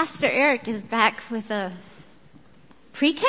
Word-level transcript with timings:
Pastor 0.00 0.28
Eric 0.28 0.66
is 0.66 0.82
back 0.82 1.22
with 1.30 1.50
a 1.50 1.70
pre-K? 2.94 3.22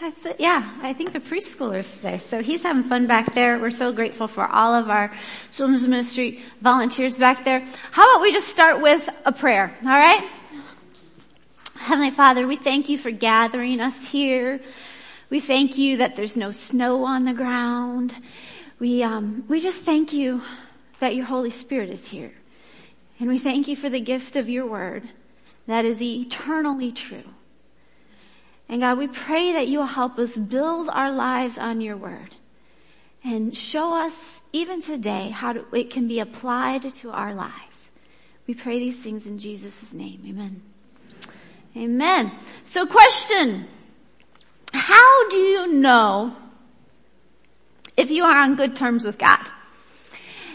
I 0.00 0.10
th- 0.10 0.36
yeah, 0.38 0.72
I 0.82 0.92
think 0.92 1.12
the 1.12 1.18
preschoolers 1.18 1.96
today. 1.96 2.18
So 2.18 2.40
he's 2.40 2.62
having 2.62 2.84
fun 2.84 3.08
back 3.08 3.34
there. 3.34 3.58
We're 3.58 3.70
so 3.70 3.92
grateful 3.92 4.28
for 4.28 4.46
all 4.46 4.72
of 4.72 4.88
our 4.88 5.12
children's 5.50 5.84
ministry 5.88 6.44
volunteers 6.60 7.18
back 7.18 7.42
there. 7.44 7.66
How 7.90 8.08
about 8.08 8.22
we 8.22 8.30
just 8.30 8.46
start 8.46 8.82
with 8.82 9.08
a 9.24 9.32
prayer, 9.32 9.76
alright? 9.82 10.22
Heavenly 11.74 12.12
Father, 12.12 12.46
we 12.46 12.54
thank 12.54 12.88
you 12.88 12.96
for 12.96 13.10
gathering 13.10 13.80
us 13.80 14.06
here. 14.06 14.60
We 15.28 15.40
thank 15.40 15.76
you 15.76 15.96
that 15.96 16.14
there's 16.14 16.36
no 16.36 16.52
snow 16.52 17.02
on 17.02 17.24
the 17.24 17.34
ground. 17.34 18.14
We, 18.78 19.02
um, 19.02 19.42
we 19.48 19.58
just 19.58 19.82
thank 19.82 20.12
you 20.12 20.40
that 21.00 21.16
your 21.16 21.24
Holy 21.24 21.50
Spirit 21.50 21.90
is 21.90 22.06
here. 22.06 22.32
And 23.18 23.28
we 23.28 23.38
thank 23.38 23.66
you 23.66 23.74
for 23.74 23.90
the 23.90 23.98
gift 23.98 24.36
of 24.36 24.48
your 24.48 24.66
word 24.66 25.08
that 25.66 25.84
is 25.84 26.02
eternally 26.02 26.92
true. 26.92 27.24
And 28.68 28.80
God, 28.80 28.98
we 28.98 29.06
pray 29.06 29.52
that 29.52 29.68
you 29.68 29.78
will 29.78 29.86
help 29.86 30.18
us 30.18 30.36
build 30.36 30.88
our 30.90 31.12
lives 31.12 31.58
on 31.58 31.80
your 31.80 31.96
word 31.96 32.34
and 33.22 33.56
show 33.56 33.94
us 33.94 34.42
even 34.52 34.80
today 34.80 35.30
how 35.30 35.54
it 35.72 35.90
can 35.90 36.08
be 36.08 36.20
applied 36.20 36.82
to 36.82 37.10
our 37.10 37.34
lives. 37.34 37.88
We 38.46 38.54
pray 38.54 38.78
these 38.78 39.02
things 39.02 39.26
in 39.26 39.38
Jesus' 39.38 39.92
name. 39.92 40.22
Amen. 40.28 40.62
Amen. 41.76 42.32
So 42.64 42.86
question. 42.86 43.66
How 44.72 45.28
do 45.30 45.36
you 45.36 45.72
know 45.72 46.36
if 47.96 48.10
you 48.10 48.24
are 48.24 48.36
on 48.36 48.56
good 48.56 48.76
terms 48.76 49.04
with 49.04 49.18
God? 49.18 49.40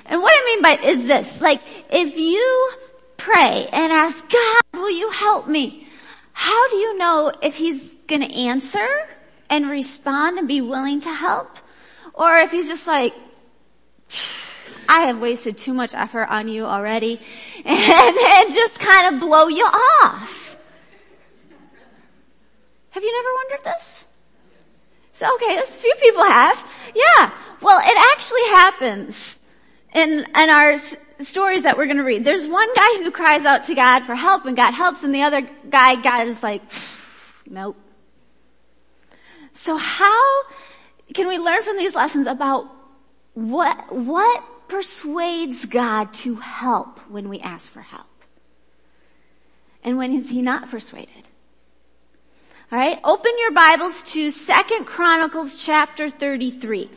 And 0.06 0.22
what 0.22 0.34
I 0.36 0.46
mean 0.46 0.62
by 0.62 0.84
is 0.84 1.08
this, 1.08 1.42
like 1.42 1.62
if 1.90 2.18
you 2.18 2.72
pray 3.18 3.68
and 3.72 3.92
ask 3.92 4.28
God, 4.30 4.62
will 4.80 4.92
you 4.92 5.10
help 5.10 5.48
me? 5.48 5.88
How 6.34 6.70
do 6.70 6.78
you 6.78 6.98
know 6.98 7.32
if 7.42 7.56
he's 7.56 7.96
gonna 8.08 8.26
answer 8.26 8.88
and 9.50 9.70
respond 9.70 10.40
and 10.40 10.48
be 10.48 10.62
willing 10.62 11.02
to 11.02 11.14
help? 11.14 11.58
Or 12.14 12.38
if 12.38 12.52
he's 12.52 12.68
just 12.68 12.88
like, 12.88 13.14
I 14.88 15.08
have 15.08 15.20
wasted 15.20 15.58
too 15.58 15.74
much 15.74 15.94
effort 15.94 16.26
on 16.30 16.48
you 16.48 16.66
already 16.66 17.20
and, 17.66 18.18
and 18.18 18.54
just 18.54 18.80
kind 18.80 19.14
of 19.14 19.22
blow 19.22 19.48
you 19.48 19.66
off. 19.66 20.58
Have 22.92 23.04
you 23.04 23.14
never 23.14 23.36
wondered 23.36 23.66
this? 23.66 24.08
So 25.14 25.36
okay, 25.36 25.58
a 25.58 25.64
few 25.64 25.94
people 26.02 26.24
have. 26.24 26.58
Yeah. 26.96 27.32
Well, 27.62 27.80
it 27.84 28.14
actually 28.14 28.46
happens 28.52 29.40
in, 29.94 30.26
in 30.36 30.50
our 30.50 30.76
stories 31.20 31.64
that 31.64 31.78
we're 31.78 31.86
going 31.86 31.98
to 31.98 32.04
read. 32.04 32.24
There's 32.24 32.48
one 32.48 32.74
guy 32.76 33.04
who 33.04 33.12
cries 33.12 33.46
out 33.46 33.66
to 33.66 33.76
God 33.76 34.06
for 34.06 34.16
help 34.16 34.46
and 34.46 34.56
God 34.56 34.74
helps 34.74 35.04
and 35.04 35.14
the 35.14 35.24
other 35.24 35.42
guy, 35.70 36.02
God 36.02 36.28
is 36.28 36.42
like, 36.42 36.62
nope. 37.48 37.78
So 39.54 39.78
how 39.78 40.44
can 41.14 41.28
we 41.28 41.38
learn 41.38 41.62
from 41.64 41.78
these 41.78 41.96
lessons 41.96 42.28
about 42.28 42.68
what, 43.34 43.94
what 43.94 44.44
persuades 44.70 45.66
God 45.66 46.14
to 46.14 46.36
help 46.36 47.00
when 47.10 47.28
we 47.28 47.40
ask 47.40 47.72
for 47.72 47.82
help? 47.82 48.06
And 49.84 49.98
when 49.98 50.14
is 50.14 50.30
he 50.30 50.42
not 50.42 50.70
persuaded? 50.70 51.28
Alright, 52.72 53.00
open 53.04 53.32
your 53.40 53.52
Bibles 53.52 54.04
to 54.14 54.30
Second 54.30 54.86
Chronicles 54.86 55.58
chapter 55.58 56.10
33. 56.10 56.90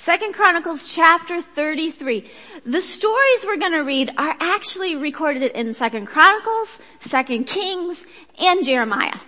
Second 0.00 0.32
Chronicles 0.32 0.86
chapter 0.86 1.42
33. 1.42 2.24
The 2.64 2.80
stories 2.80 3.44
we're 3.44 3.58
gonna 3.58 3.84
read 3.84 4.10
are 4.16 4.34
actually 4.40 4.96
recorded 4.96 5.52
in 5.52 5.74
Second 5.74 6.06
Chronicles, 6.06 6.80
Second 7.00 7.44
Kings, 7.44 8.06
and 8.40 8.64
Jeremiah. 8.64 9.18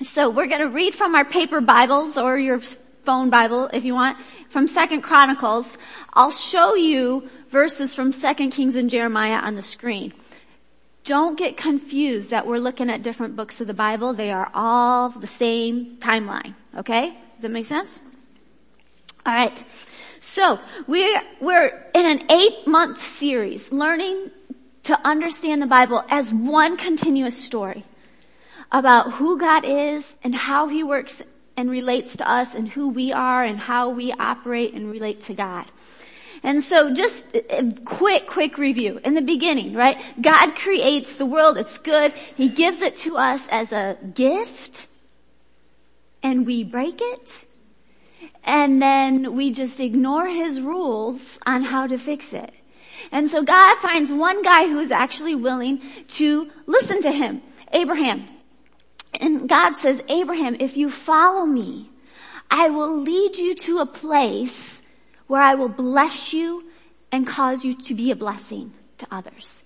So 0.00 0.30
we're 0.30 0.46
gonna 0.46 0.70
read 0.70 0.94
from 0.94 1.14
our 1.14 1.26
paper 1.26 1.60
Bibles 1.60 2.16
or 2.16 2.38
your 2.38 2.60
phone 3.04 3.28
Bible 3.28 3.68
if 3.74 3.84
you 3.84 3.92
want, 3.92 4.16
from 4.48 4.68
Second 4.68 5.02
Chronicles. 5.02 5.76
I'll 6.14 6.30
show 6.30 6.74
you 6.74 7.28
verses 7.50 7.94
from 7.94 8.10
Second 8.10 8.52
Kings 8.52 8.76
and 8.76 8.88
Jeremiah 8.88 9.36
on 9.36 9.54
the 9.54 9.60
screen. 9.60 10.14
Don't 11.04 11.36
get 11.36 11.58
confused 11.58 12.30
that 12.30 12.46
we're 12.46 12.56
looking 12.56 12.88
at 12.88 13.02
different 13.02 13.36
books 13.36 13.60
of 13.60 13.66
the 13.66 13.74
Bible. 13.74 14.14
They 14.14 14.32
are 14.32 14.50
all 14.54 15.10
the 15.10 15.26
same 15.26 15.98
timeline. 15.98 16.54
Okay? 16.74 17.10
Does 17.34 17.42
that 17.42 17.50
make 17.50 17.66
sense? 17.66 18.00
Alright. 19.26 19.64
So, 20.20 20.58
we're, 20.86 21.22
we're 21.40 21.68
in 21.94 22.06
an 22.06 22.30
eight 22.30 22.66
month 22.66 23.02
series 23.02 23.72
learning 23.72 24.30
to 24.84 24.98
understand 25.06 25.62
the 25.62 25.66
Bible 25.66 26.04
as 26.10 26.30
one 26.30 26.76
continuous 26.76 27.36
story 27.36 27.84
about 28.70 29.12
who 29.12 29.38
God 29.38 29.64
is 29.64 30.14
and 30.22 30.34
how 30.34 30.68
He 30.68 30.82
works 30.82 31.22
and 31.56 31.70
relates 31.70 32.16
to 32.16 32.30
us 32.30 32.54
and 32.54 32.68
who 32.68 32.88
we 32.88 33.12
are 33.12 33.42
and 33.44 33.58
how 33.58 33.88
we 33.88 34.12
operate 34.12 34.74
and 34.74 34.90
relate 34.90 35.22
to 35.22 35.34
God. 35.34 35.64
And 36.42 36.62
so 36.62 36.92
just 36.92 37.24
a 37.34 37.72
quick, 37.86 38.26
quick 38.26 38.58
review. 38.58 39.00
In 39.04 39.14
the 39.14 39.22
beginning, 39.22 39.72
right? 39.72 39.98
God 40.20 40.54
creates 40.54 41.16
the 41.16 41.24
world. 41.24 41.56
It's 41.56 41.78
good. 41.78 42.12
He 42.12 42.50
gives 42.50 42.82
it 42.82 42.96
to 42.96 43.16
us 43.16 43.48
as 43.50 43.72
a 43.72 43.96
gift 44.14 44.86
and 46.22 46.44
we 46.44 46.62
break 46.62 47.00
it 47.00 47.46
and 48.44 48.80
then 48.80 49.34
we 49.34 49.50
just 49.50 49.80
ignore 49.80 50.26
his 50.26 50.60
rules 50.60 51.38
on 51.46 51.62
how 51.62 51.86
to 51.86 51.96
fix 51.96 52.32
it. 52.32 52.52
And 53.10 53.28
so 53.28 53.42
God 53.42 53.78
finds 53.78 54.12
one 54.12 54.42
guy 54.42 54.68
who 54.68 54.78
is 54.78 54.90
actually 54.90 55.34
willing 55.34 55.80
to 56.08 56.50
listen 56.66 57.02
to 57.02 57.10
him, 57.10 57.42
Abraham. 57.72 58.26
And 59.20 59.48
God 59.48 59.76
says, 59.76 60.02
Abraham, 60.08 60.56
if 60.58 60.76
you 60.76 60.90
follow 60.90 61.46
me, 61.46 61.90
I 62.50 62.68
will 62.68 63.00
lead 63.00 63.36
you 63.36 63.54
to 63.54 63.78
a 63.78 63.86
place 63.86 64.82
where 65.26 65.42
I 65.42 65.54
will 65.54 65.68
bless 65.68 66.32
you 66.32 66.64
and 67.10 67.26
cause 67.26 67.64
you 67.64 67.74
to 67.82 67.94
be 67.94 68.10
a 68.10 68.16
blessing 68.16 68.72
to 68.98 69.06
others. 69.10 69.64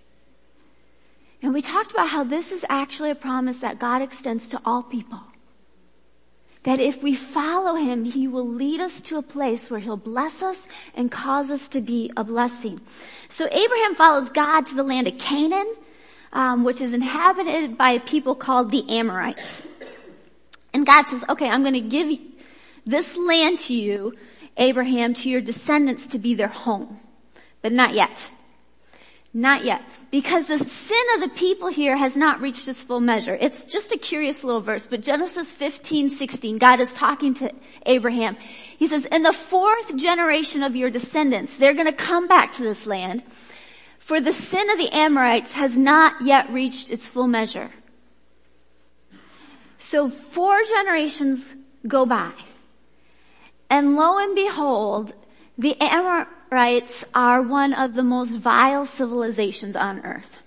And 1.42 1.54
we 1.54 1.62
talked 1.62 1.92
about 1.92 2.08
how 2.08 2.24
this 2.24 2.52
is 2.52 2.64
actually 2.68 3.10
a 3.10 3.14
promise 3.14 3.58
that 3.58 3.78
God 3.78 4.02
extends 4.02 4.48
to 4.50 4.60
all 4.64 4.82
people. 4.82 5.20
That 6.68 6.80
if 6.80 7.02
we 7.02 7.14
follow 7.14 7.76
Him, 7.76 8.04
He 8.04 8.28
will 8.28 8.46
lead 8.46 8.78
us 8.78 9.00
to 9.00 9.16
a 9.16 9.22
place 9.22 9.70
where 9.70 9.80
He'll 9.80 9.96
bless 9.96 10.42
us 10.42 10.66
and 10.94 11.10
cause 11.10 11.50
us 11.50 11.66
to 11.70 11.80
be 11.80 12.12
a 12.14 12.22
blessing. 12.22 12.78
So 13.30 13.48
Abraham 13.50 13.94
follows 13.94 14.28
God 14.28 14.66
to 14.66 14.74
the 14.74 14.82
land 14.82 15.08
of 15.08 15.16
Canaan, 15.16 15.66
um, 16.30 16.64
which 16.64 16.82
is 16.82 16.92
inhabited 16.92 17.78
by 17.78 17.92
a 17.92 18.00
people 18.00 18.34
called 18.34 18.70
the 18.70 18.84
Amorites. 18.90 19.66
And 20.74 20.84
God 20.84 21.06
says, 21.06 21.24
okay, 21.30 21.48
I'm 21.48 21.62
going 21.62 21.72
to 21.72 21.80
give 21.80 22.18
this 22.84 23.16
land 23.16 23.60
to 23.60 23.74
you, 23.74 24.12
Abraham, 24.58 25.14
to 25.14 25.30
your 25.30 25.40
descendants 25.40 26.08
to 26.08 26.18
be 26.18 26.34
their 26.34 26.48
home. 26.48 27.00
But 27.62 27.72
not 27.72 27.94
yet. 27.94 28.30
Not 29.34 29.64
yet. 29.64 29.82
Because 30.10 30.46
the 30.46 30.58
sin 30.58 31.04
of 31.14 31.20
the 31.20 31.28
people 31.28 31.68
here 31.68 31.96
has 31.96 32.16
not 32.16 32.40
reached 32.40 32.66
its 32.66 32.82
full 32.82 33.00
measure. 33.00 33.36
It's 33.40 33.64
just 33.64 33.92
a 33.92 33.98
curious 33.98 34.42
little 34.42 34.62
verse, 34.62 34.86
but 34.86 35.02
Genesis 35.02 35.50
15, 35.52 36.08
16, 36.08 36.58
God 36.58 36.80
is 36.80 36.92
talking 36.94 37.34
to 37.34 37.52
Abraham. 37.84 38.36
He 38.36 38.86
says, 38.86 39.04
in 39.04 39.22
the 39.22 39.32
fourth 39.32 39.96
generation 39.96 40.62
of 40.62 40.74
your 40.74 40.90
descendants, 40.90 41.56
they're 41.56 41.74
gonna 41.74 41.92
come 41.92 42.26
back 42.26 42.52
to 42.52 42.62
this 42.62 42.86
land, 42.86 43.22
for 43.98 44.20
the 44.20 44.32
sin 44.32 44.70
of 44.70 44.78
the 44.78 44.90
Amorites 44.92 45.52
has 45.52 45.76
not 45.76 46.22
yet 46.22 46.50
reached 46.50 46.88
its 46.88 47.06
full 47.06 47.28
measure. 47.28 47.70
So 49.76 50.08
four 50.08 50.58
generations 50.64 51.54
go 51.86 52.06
by. 52.06 52.32
And 53.68 53.94
lo 53.94 54.18
and 54.18 54.34
behold, 54.34 55.12
the 55.58 55.76
Amorites 56.50 57.04
are 57.14 57.42
one 57.42 57.74
of 57.74 57.94
the 57.94 58.02
most 58.02 58.36
vile 58.36 58.86
civilizations 58.86 59.76
on 59.76 60.04
earth. 60.04 60.38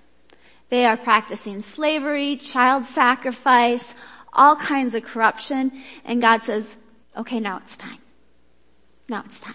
They 0.69 0.85
are 0.85 0.97
practicing 0.97 1.62
slavery, 1.62 2.38
child 2.38 2.86
sacrifice, 2.86 3.94
all 4.33 4.56
kinds 4.56 4.95
of 4.95 5.03
corruption, 5.03 5.71
and 6.06 6.21
God 6.21 6.44
says, 6.44 6.75
okay, 7.15 7.39
now 7.39 7.57
it's 7.57 7.77
time. 7.77 8.00
Now 9.09 9.24
it's 9.25 9.39
time. 9.39 9.53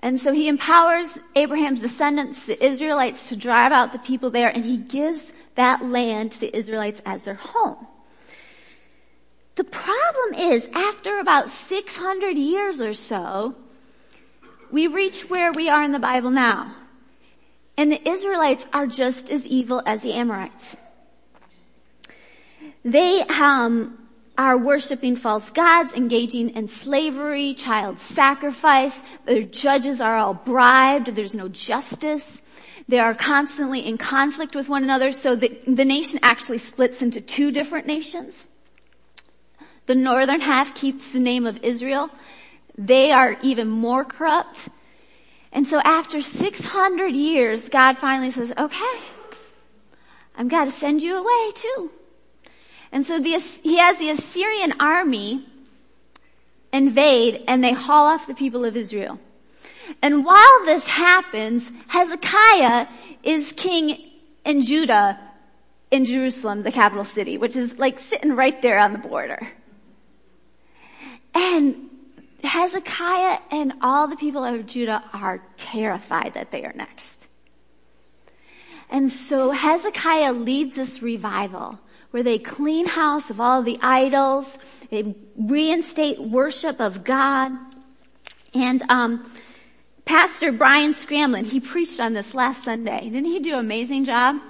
And 0.00 0.18
so 0.18 0.32
he 0.32 0.48
empowers 0.48 1.18
Abraham's 1.36 1.82
descendants, 1.82 2.46
the 2.46 2.64
Israelites, 2.64 3.28
to 3.28 3.36
drive 3.36 3.70
out 3.70 3.92
the 3.92 3.98
people 3.98 4.30
there, 4.30 4.48
and 4.48 4.64
he 4.64 4.78
gives 4.78 5.32
that 5.54 5.84
land 5.84 6.32
to 6.32 6.40
the 6.40 6.56
Israelites 6.56 7.02
as 7.04 7.22
their 7.22 7.34
home. 7.34 7.86
The 9.56 9.64
problem 9.64 10.34
is, 10.50 10.68
after 10.72 11.18
about 11.18 11.50
600 11.50 12.36
years 12.38 12.80
or 12.80 12.94
so, 12.94 13.54
we 14.72 14.86
reach 14.86 15.28
where 15.28 15.52
we 15.52 15.68
are 15.68 15.82
in 15.82 15.92
the 15.92 15.98
Bible 15.98 16.30
now. 16.30 16.74
And 17.76 17.90
the 17.90 18.08
Israelites 18.08 18.66
are 18.72 18.86
just 18.86 19.30
as 19.30 19.46
evil 19.46 19.82
as 19.86 20.02
the 20.02 20.12
Amorites. 20.12 20.76
They 22.84 23.20
um, 23.22 23.98
are 24.36 24.56
worshiping 24.56 25.16
false 25.16 25.50
gods, 25.50 25.92
engaging 25.94 26.50
in 26.50 26.68
slavery, 26.68 27.54
child 27.54 27.98
sacrifice. 27.98 29.02
Their 29.26 29.42
judges 29.42 30.00
are 30.00 30.16
all 30.16 30.34
bribed. 30.34 31.08
There's 31.08 31.34
no 31.34 31.48
justice. 31.48 32.42
They 32.88 32.98
are 32.98 33.14
constantly 33.14 33.80
in 33.80 33.98
conflict 33.98 34.54
with 34.54 34.68
one 34.68 34.82
another, 34.82 35.12
so 35.12 35.36
the, 35.36 35.56
the 35.66 35.84
nation 35.84 36.20
actually 36.22 36.58
splits 36.58 37.02
into 37.02 37.20
two 37.20 37.52
different 37.52 37.86
nations. 37.86 38.46
The 39.86 39.94
northern 39.94 40.40
half 40.40 40.74
keeps 40.74 41.12
the 41.12 41.20
name 41.20 41.46
of 41.46 41.62
Israel. 41.62 42.10
They 42.76 43.12
are 43.12 43.36
even 43.42 43.68
more 43.68 44.04
corrupt. 44.04 44.68
And 45.52 45.66
so 45.66 45.80
after 45.80 46.20
600 46.20 47.08
years, 47.14 47.68
God 47.68 47.98
finally 47.98 48.30
says, 48.30 48.52
okay, 48.56 48.98
I'm 50.36 50.48
going 50.48 50.66
to 50.66 50.72
send 50.72 51.02
you 51.02 51.16
away 51.16 51.52
too. 51.54 51.90
And 52.92 53.04
so 53.04 53.18
the, 53.18 53.38
he 53.62 53.78
has 53.78 53.98
the 53.98 54.10
Assyrian 54.10 54.74
army 54.80 55.46
invade 56.72 57.44
and 57.46 57.62
they 57.62 57.72
haul 57.72 58.06
off 58.06 58.26
the 58.26 58.34
people 58.34 58.64
of 58.64 58.76
Israel. 58.76 59.18
And 60.02 60.24
while 60.24 60.64
this 60.64 60.86
happens, 60.86 61.70
Hezekiah 61.88 62.86
is 63.22 63.52
king 63.52 63.98
in 64.44 64.62
Judah 64.62 65.18
in 65.90 66.04
Jerusalem, 66.04 66.62
the 66.62 66.72
capital 66.72 67.04
city, 67.04 67.36
which 67.36 67.56
is 67.56 67.78
like 67.78 67.98
sitting 67.98 68.36
right 68.36 68.60
there 68.62 68.78
on 68.78 68.92
the 68.92 68.98
border. 68.98 69.48
And 71.34 71.89
Hezekiah 72.42 73.38
and 73.50 73.74
all 73.82 74.08
the 74.08 74.16
people 74.16 74.44
of 74.44 74.66
Judah 74.66 75.02
are 75.12 75.42
terrified 75.56 76.34
that 76.34 76.50
they 76.50 76.64
are 76.64 76.72
next. 76.72 77.28
And 78.88 79.10
so 79.10 79.50
Hezekiah 79.50 80.32
leads 80.32 80.76
this 80.76 81.00
revival 81.02 81.78
where 82.10 82.22
they 82.22 82.38
clean 82.38 82.86
house 82.86 83.30
of 83.30 83.40
all 83.40 83.62
the 83.62 83.78
idols, 83.80 84.58
they 84.90 85.14
reinstate 85.36 86.20
worship 86.20 86.80
of 86.80 87.04
God. 87.04 87.52
And 88.52 88.82
um, 88.88 89.30
Pastor 90.04 90.50
Brian 90.50 90.90
Scramlin, 90.92 91.44
he 91.44 91.60
preached 91.60 92.00
on 92.00 92.14
this 92.14 92.34
last 92.34 92.64
Sunday. 92.64 93.04
Didn't 93.04 93.26
he 93.26 93.38
do 93.38 93.52
an 93.52 93.60
amazing 93.60 94.04
job? 94.04 94.40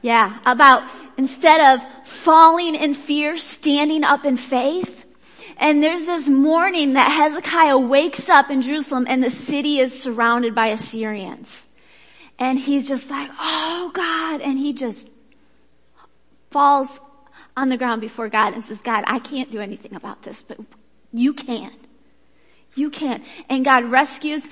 Yeah, 0.00 0.38
about 0.46 0.90
instead 1.18 1.60
of 1.60 2.08
falling 2.08 2.74
in 2.74 2.94
fear, 2.94 3.36
standing 3.36 4.04
up 4.04 4.24
in 4.24 4.38
faith. 4.38 5.04
And 5.60 5.82
there's 5.82 6.06
this 6.06 6.26
morning 6.26 6.94
that 6.94 7.12
Hezekiah 7.12 7.78
wakes 7.78 8.30
up 8.30 8.50
in 8.50 8.62
Jerusalem 8.62 9.04
and 9.06 9.22
the 9.22 9.28
city 9.28 9.78
is 9.78 10.02
surrounded 10.02 10.54
by 10.54 10.68
Assyrians. 10.68 11.68
And 12.38 12.58
he's 12.58 12.88
just 12.88 13.10
like, 13.10 13.30
oh 13.38 13.90
God. 13.92 14.40
And 14.40 14.58
he 14.58 14.72
just 14.72 15.06
falls 16.50 17.02
on 17.58 17.68
the 17.68 17.76
ground 17.76 18.00
before 18.00 18.30
God 18.30 18.54
and 18.54 18.64
says, 18.64 18.80
God, 18.80 19.04
I 19.06 19.18
can't 19.18 19.50
do 19.50 19.60
anything 19.60 19.94
about 19.94 20.22
this, 20.22 20.42
but 20.42 20.58
you 21.12 21.34
can. 21.34 21.72
You 22.74 22.88
can. 22.88 23.22
And 23.50 23.62
God 23.62 23.84
rescues, 23.84 24.46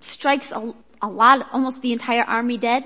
strikes 0.00 0.52
a, 0.52 0.74
a 1.00 1.08
lot, 1.08 1.48
almost 1.54 1.80
the 1.80 1.94
entire 1.94 2.22
army 2.22 2.58
dead 2.58 2.84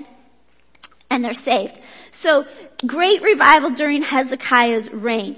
and 1.09 1.25
they're 1.25 1.33
saved. 1.33 1.77
So 2.11 2.47
great 2.87 3.21
revival 3.21 3.71
during 3.71 4.01
Hezekiah's 4.01 4.89
reign. 4.93 5.35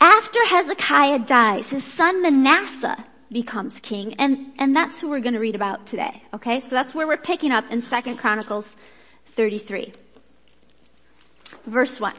After 0.00 0.44
Hezekiah 0.44 1.20
dies, 1.20 1.70
his 1.70 1.84
son 1.84 2.22
Manasseh 2.22 3.04
becomes 3.30 3.80
king, 3.80 4.14
and, 4.14 4.52
and 4.58 4.74
that's 4.74 5.00
who 5.00 5.08
we're 5.08 5.20
gonna 5.20 5.40
read 5.40 5.54
about 5.54 5.86
today, 5.86 6.22
okay? 6.32 6.60
So 6.60 6.74
that's 6.74 6.94
where 6.94 7.06
we're 7.06 7.16
picking 7.16 7.50
up 7.50 7.70
in 7.70 7.82
2 7.82 8.16
Chronicles 8.16 8.76
33. 9.26 9.92
Verse 11.66 12.00
1. 12.00 12.14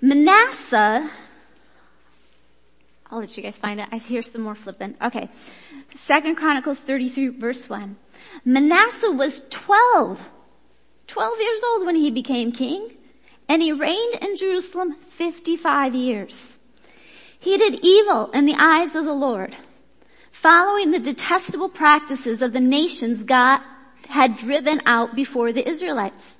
Manasseh, 0.00 1.10
I'll 3.10 3.20
let 3.20 3.36
you 3.36 3.42
guys 3.42 3.58
find 3.58 3.80
it. 3.80 3.88
I 3.90 3.96
hear 3.96 4.22
some 4.22 4.42
more 4.42 4.54
flipping. 4.54 4.94
Okay. 5.02 5.28
Second 5.94 6.36
Chronicles 6.36 6.80
33 6.80 7.28
verse 7.28 7.68
1. 7.68 7.96
Manasseh 8.44 9.10
was 9.10 9.42
12, 9.50 10.30
12 11.06 11.40
years 11.40 11.62
old 11.64 11.86
when 11.86 11.96
he 11.96 12.10
became 12.10 12.52
king 12.52 12.90
and 13.48 13.62
he 13.62 13.72
reigned 13.72 14.14
in 14.20 14.36
Jerusalem 14.36 14.94
55 15.08 15.94
years. 15.94 16.58
He 17.40 17.56
did 17.56 17.80
evil 17.82 18.30
in 18.32 18.44
the 18.44 18.56
eyes 18.58 18.94
of 18.94 19.04
the 19.04 19.12
Lord, 19.12 19.56
following 20.30 20.90
the 20.90 20.98
detestable 20.98 21.68
practices 21.68 22.42
of 22.42 22.52
the 22.52 22.60
nations 22.60 23.24
God 23.24 23.60
had 24.08 24.36
driven 24.36 24.82
out 24.84 25.14
before 25.14 25.52
the 25.52 25.66
Israelites. 25.68 26.38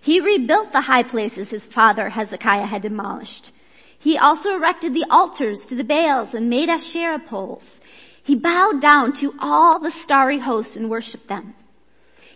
He 0.00 0.20
rebuilt 0.20 0.72
the 0.72 0.82
high 0.82 1.02
places 1.02 1.50
his 1.50 1.66
father 1.66 2.10
Hezekiah 2.10 2.66
had 2.66 2.82
demolished. 2.82 3.52
He 3.98 4.16
also 4.16 4.54
erected 4.54 4.94
the 4.94 5.04
altars 5.10 5.66
to 5.66 5.74
the 5.74 5.84
Baals 5.84 6.34
and 6.34 6.48
made 6.48 6.68
Asherah 6.68 7.18
poles. 7.18 7.80
He 8.22 8.34
bowed 8.34 8.80
down 8.80 9.12
to 9.14 9.34
all 9.38 9.78
the 9.78 9.90
starry 9.90 10.38
hosts 10.38 10.76
and 10.76 10.88
worshiped 10.88 11.28
them. 11.28 11.54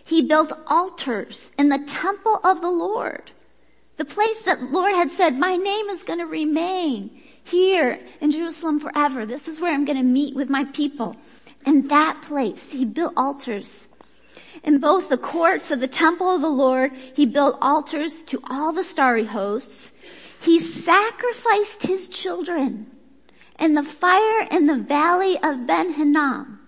He 0.05 0.21
built 0.21 0.51
altars 0.67 1.51
in 1.57 1.69
the 1.69 1.79
temple 1.79 2.39
of 2.43 2.61
the 2.61 2.69
Lord 2.69 3.31
the 3.97 4.05
place 4.05 4.41
that 4.43 4.71
Lord 4.71 4.93
had 4.95 5.11
said, 5.11 5.37
my 5.37 5.55
name 5.55 5.89
is 5.89 6.03
going 6.03 6.19
to 6.19 6.25
remain 6.25 7.21
here 7.43 7.99
in 8.21 8.31
Jerusalem 8.31 8.79
forever. 8.79 9.25
This 9.25 9.47
is 9.47 9.59
where 9.61 9.73
I'm 9.73 9.85
going 9.85 9.97
to 9.97 10.03
meet 10.03 10.35
with 10.35 10.49
my 10.49 10.65
people. 10.65 11.15
In 11.65 11.87
that 11.87 12.21
place, 12.21 12.71
he 12.71 12.85
built 12.85 13.13
altars. 13.15 13.87
In 14.63 14.79
both 14.79 15.09
the 15.09 15.17
courts 15.17 15.71
of 15.71 15.79
the 15.79 15.87
temple 15.87 16.33
of 16.33 16.41
the 16.41 16.49
Lord, 16.49 16.91
he 16.93 17.25
built 17.25 17.57
altars 17.61 18.23
to 18.23 18.41
all 18.49 18.71
the 18.71 18.83
starry 18.83 19.25
hosts. 19.25 19.93
He 20.41 20.59
sacrificed 20.59 21.83
his 21.83 22.07
children 22.07 22.91
in 23.59 23.73
the 23.73 23.83
fire 23.83 24.47
in 24.51 24.67
the 24.67 24.77
valley 24.77 25.37
of 25.41 25.65
Ben 25.65 25.93
Hinnom, 25.93 26.59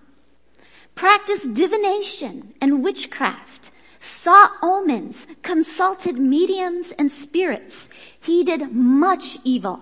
practiced 0.95 1.53
divination 1.53 2.53
and 2.61 2.83
witchcraft, 2.83 3.71
saw 3.99 4.49
omens, 4.61 5.27
consulted 5.41 6.17
mediums 6.17 6.91
and 6.93 7.11
spirits. 7.11 7.89
He 8.19 8.43
did 8.43 8.73
much 8.73 9.37
evil 9.43 9.79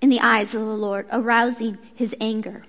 in 0.00 0.08
the 0.08 0.20
eyes 0.20 0.54
of 0.54 0.60
the 0.60 0.66
Lord, 0.66 1.06
arousing 1.12 1.78
his 1.94 2.14
anger. 2.20 2.64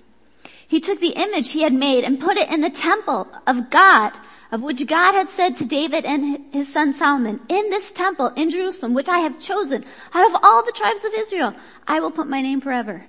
He 0.68 0.80
took 0.80 1.00
the 1.00 1.10
image 1.10 1.52
he 1.52 1.64
had 1.64 1.74
made 1.74 2.04
and 2.04 2.20
put 2.20 2.38
it 2.38 2.50
in 2.50 2.62
the 2.62 2.70
temple 2.70 3.28
of 3.46 3.70
God, 3.70 4.14
of 4.52 4.62
which 4.62 4.86
God 4.88 5.14
had 5.14 5.28
said 5.28 5.56
to 5.58 5.66
David 5.66 6.06
and 6.06 6.46
his 6.54 6.72
son 6.72 6.94
Solomon, 6.94 7.42
in 7.50 7.70
this 7.70 7.92
temple 7.92 8.28
in 8.38 8.50
Jerusalem, 8.50 8.94
which 8.94 9.10
I 9.10 9.20
have 9.20 9.40
chosen 9.40 9.84
out 10.14 10.30
of 10.30 10.42
all 10.44 10.64
the 10.64 10.72
tribes 10.72 11.04
of 11.04 11.14
Israel, 11.14 11.54
I 11.88 12.00
will 12.00 12.12
put 12.12 12.28
my 12.28 12.42
name 12.42 12.62
forever. 12.62 13.06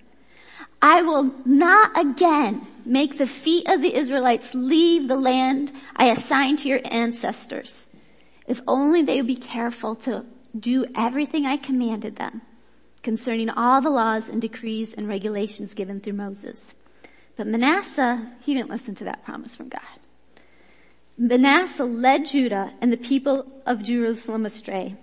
I 0.80 1.02
will 1.02 1.32
not 1.44 1.92
again 1.96 2.66
make 2.84 3.18
the 3.18 3.26
feet 3.26 3.68
of 3.68 3.82
the 3.82 3.94
Israelites 3.94 4.54
leave 4.54 5.08
the 5.08 5.16
land 5.16 5.72
I 5.96 6.10
assigned 6.10 6.60
to 6.60 6.68
your 6.68 6.80
ancestors. 6.84 7.88
If 8.46 8.60
only 8.66 9.02
they 9.02 9.16
would 9.16 9.26
be 9.26 9.36
careful 9.36 9.94
to 9.96 10.24
do 10.58 10.84
everything 10.94 11.46
I 11.46 11.56
commanded 11.56 12.16
them 12.16 12.42
concerning 13.02 13.50
all 13.50 13.80
the 13.80 13.90
laws 13.90 14.28
and 14.28 14.40
decrees 14.40 14.92
and 14.92 15.08
regulations 15.08 15.74
given 15.74 16.00
through 16.00 16.12
Moses. 16.14 16.74
But 17.36 17.46
Manasseh, 17.46 18.32
he 18.42 18.54
didn't 18.54 18.70
listen 18.70 18.94
to 18.96 19.04
that 19.04 19.24
promise 19.24 19.56
from 19.56 19.68
God. 19.68 19.80
Manasseh 21.18 21.84
led 21.84 22.26
Judah 22.26 22.72
and 22.80 22.92
the 22.92 22.96
people 22.96 23.62
of 23.66 23.82
Jerusalem 23.82 24.46
astray 24.46 24.96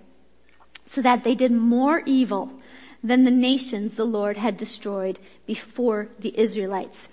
so 0.86 1.02
that 1.02 1.24
they 1.24 1.34
did 1.34 1.52
more 1.52 2.02
evil 2.04 2.52
than 3.02 3.24
the 3.24 3.30
nations 3.30 3.94
the 3.94 4.04
Lord 4.04 4.36
had 4.36 4.56
destroyed 4.56 5.18
before 5.46 6.08
the 6.18 6.38
Israelites. 6.38 7.08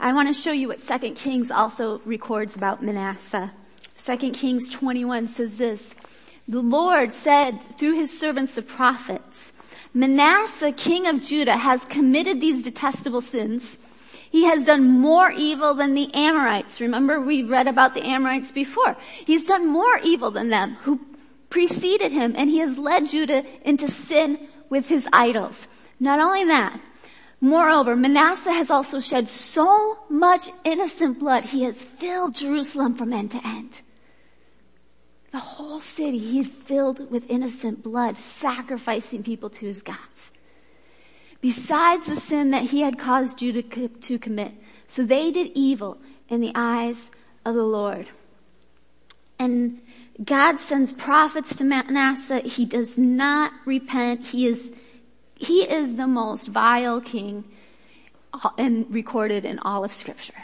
I 0.00 0.12
want 0.12 0.28
to 0.28 0.32
show 0.32 0.52
you 0.52 0.68
what 0.68 0.78
2 0.78 1.12
Kings 1.12 1.50
also 1.50 2.00
records 2.04 2.54
about 2.54 2.82
Manasseh. 2.82 3.52
2 4.04 4.30
Kings 4.30 4.70
21 4.70 5.26
says 5.26 5.56
this, 5.56 5.94
the 6.46 6.60
Lord 6.60 7.12
said 7.12 7.60
through 7.76 7.94
his 7.94 8.16
servants 8.16 8.54
the 8.54 8.62
prophets, 8.62 9.52
Manasseh, 9.92 10.70
king 10.72 11.06
of 11.06 11.20
Judah, 11.20 11.56
has 11.56 11.84
committed 11.84 12.40
these 12.40 12.62
detestable 12.62 13.20
sins. 13.20 13.80
He 14.30 14.44
has 14.44 14.64
done 14.64 14.84
more 14.84 15.32
evil 15.32 15.74
than 15.74 15.94
the 15.94 16.14
Amorites. 16.14 16.80
Remember 16.80 17.20
we 17.20 17.42
read 17.42 17.66
about 17.66 17.94
the 17.94 18.06
Amorites 18.06 18.52
before. 18.52 18.96
He's 19.26 19.44
done 19.44 19.66
more 19.66 19.98
evil 20.04 20.30
than 20.30 20.48
them 20.48 20.74
who 20.82 21.00
preceded 21.50 22.12
him 22.12 22.34
and 22.36 22.48
he 22.48 22.58
has 22.58 22.78
led 22.78 23.08
Judah 23.08 23.44
into 23.62 23.88
sin 23.88 24.38
with 24.68 24.88
his 24.88 25.08
idols. 25.12 25.66
Not 25.98 26.20
only 26.20 26.44
that, 26.44 26.78
moreover, 27.40 27.96
Manasseh 27.96 28.52
has 28.52 28.70
also 28.70 29.00
shed 29.00 29.28
so 29.28 29.98
much 30.08 30.50
innocent 30.64 31.18
blood, 31.18 31.44
he 31.44 31.62
has 31.64 31.82
filled 31.82 32.34
Jerusalem 32.34 32.94
from 32.94 33.12
end 33.12 33.30
to 33.32 33.46
end. 33.46 33.82
The 35.30 35.38
whole 35.38 35.80
city 35.80 36.18
he 36.18 36.38
had 36.38 36.46
filled 36.46 37.10
with 37.10 37.28
innocent 37.28 37.82
blood, 37.82 38.16
sacrificing 38.16 39.22
people 39.22 39.50
to 39.50 39.66
his 39.66 39.82
gods. 39.82 40.32
Besides 41.40 42.06
the 42.06 42.16
sin 42.16 42.50
that 42.50 42.64
he 42.64 42.80
had 42.80 42.98
caused 42.98 43.38
Judah 43.38 43.62
to 43.62 44.18
commit. 44.18 44.52
So 44.88 45.04
they 45.04 45.30
did 45.30 45.52
evil 45.54 45.98
in 46.28 46.40
the 46.40 46.52
eyes 46.54 47.10
of 47.44 47.54
the 47.54 47.62
Lord. 47.62 48.08
And 49.38 49.80
God 50.24 50.58
sends 50.58 50.90
prophets 50.90 51.56
to 51.58 51.64
Manasseh. 51.64 52.40
He 52.40 52.64
does 52.64 52.98
not 52.98 53.52
repent. 53.64 54.26
He 54.26 54.46
is, 54.46 54.72
he 55.38 55.62
is 55.62 55.96
the 55.96 56.06
most 56.06 56.48
vile 56.48 57.00
king 57.00 57.44
uh, 58.34 58.50
and 58.58 58.92
recorded 58.92 59.44
in 59.44 59.58
all 59.60 59.84
of 59.84 59.92
scripture. 59.92 60.34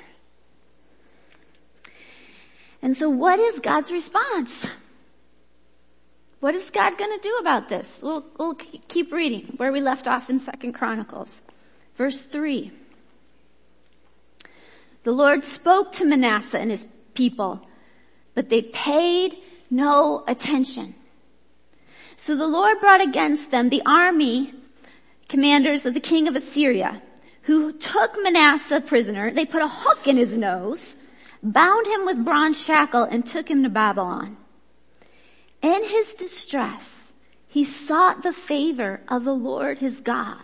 And 2.80 2.96
so 2.96 3.10
what 3.10 3.40
is 3.40 3.58
God's 3.60 3.90
response? 3.90 4.66
What 6.40 6.54
is 6.54 6.70
God 6.70 6.96
gonna 6.96 7.18
do 7.18 7.36
about 7.40 7.68
this? 7.68 7.98
We'll, 8.02 8.24
we'll 8.38 8.54
keep 8.54 9.12
reading 9.12 9.54
where 9.56 9.72
we 9.72 9.80
left 9.80 10.06
off 10.06 10.30
in 10.30 10.38
Second 10.38 10.74
Chronicles. 10.74 11.42
Verse 11.96 12.22
three. 12.22 12.70
The 15.02 15.12
Lord 15.12 15.44
spoke 15.44 15.92
to 15.92 16.04
Manasseh 16.04 16.58
and 16.58 16.70
his 16.70 16.86
people, 17.14 17.66
but 18.34 18.48
they 18.48 18.62
paid 18.62 19.38
no 19.70 20.22
attention. 20.28 20.94
So 22.16 22.36
the 22.36 22.46
Lord 22.46 22.78
brought 22.80 23.02
against 23.02 23.50
them 23.50 23.70
the 23.70 23.82
army 23.84 24.54
commanders 25.34 25.84
of 25.84 25.94
the 25.94 26.08
king 26.14 26.28
of 26.28 26.36
Assyria, 26.36 27.02
who 27.42 27.72
took 27.72 28.16
Manasseh 28.22 28.80
prisoner. 28.80 29.32
They 29.32 29.44
put 29.44 29.62
a 29.62 29.68
hook 29.68 30.06
in 30.06 30.16
his 30.16 30.38
nose, 30.38 30.94
bound 31.42 31.88
him 31.88 32.06
with 32.06 32.24
bronze 32.24 32.64
shackle, 32.64 33.02
and 33.02 33.26
took 33.26 33.50
him 33.50 33.64
to 33.64 33.68
Babylon. 33.68 34.36
In 35.60 35.82
his 35.82 36.14
distress, 36.14 37.14
he 37.48 37.64
sought 37.64 38.22
the 38.22 38.32
favor 38.32 39.00
of 39.08 39.24
the 39.24 39.34
Lord 39.34 39.80
his 39.80 39.98
God 39.98 40.38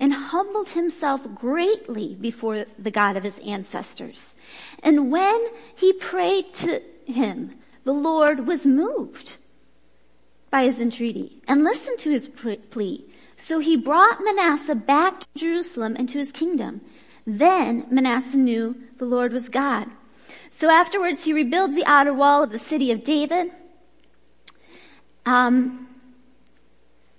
and 0.00 0.12
humbled 0.12 0.70
himself 0.70 1.20
greatly 1.32 2.16
before 2.16 2.66
the 2.76 2.90
God 2.90 3.16
of 3.16 3.22
his 3.22 3.38
ancestors. 3.46 4.34
And 4.82 5.12
when 5.12 5.46
he 5.76 5.92
prayed 5.92 6.52
to 6.54 6.82
him, 7.04 7.54
the 7.84 7.94
Lord 7.94 8.48
was 8.48 8.66
moved 8.66 9.36
by 10.50 10.64
his 10.64 10.80
entreaty 10.80 11.40
and 11.46 11.62
listened 11.62 12.00
to 12.00 12.10
his 12.10 12.26
plea. 12.26 13.05
So 13.36 13.58
he 13.58 13.76
brought 13.76 14.22
Manasseh 14.22 14.74
back 14.74 15.20
to 15.20 15.26
Jerusalem 15.36 15.96
and 15.98 16.08
to 16.08 16.18
his 16.18 16.32
kingdom. 16.32 16.80
Then 17.26 17.86
Manasseh 17.90 18.36
knew 18.36 18.76
the 18.98 19.04
Lord 19.04 19.32
was 19.32 19.48
God. 19.48 19.88
So 20.50 20.70
afterwards 20.70 21.24
he 21.24 21.32
rebuilds 21.32 21.74
the 21.74 21.84
outer 21.86 22.14
wall 22.14 22.42
of 22.42 22.50
the 22.50 22.58
city 22.58 22.90
of 22.90 23.04
David. 23.04 23.50
Um, 25.26 25.88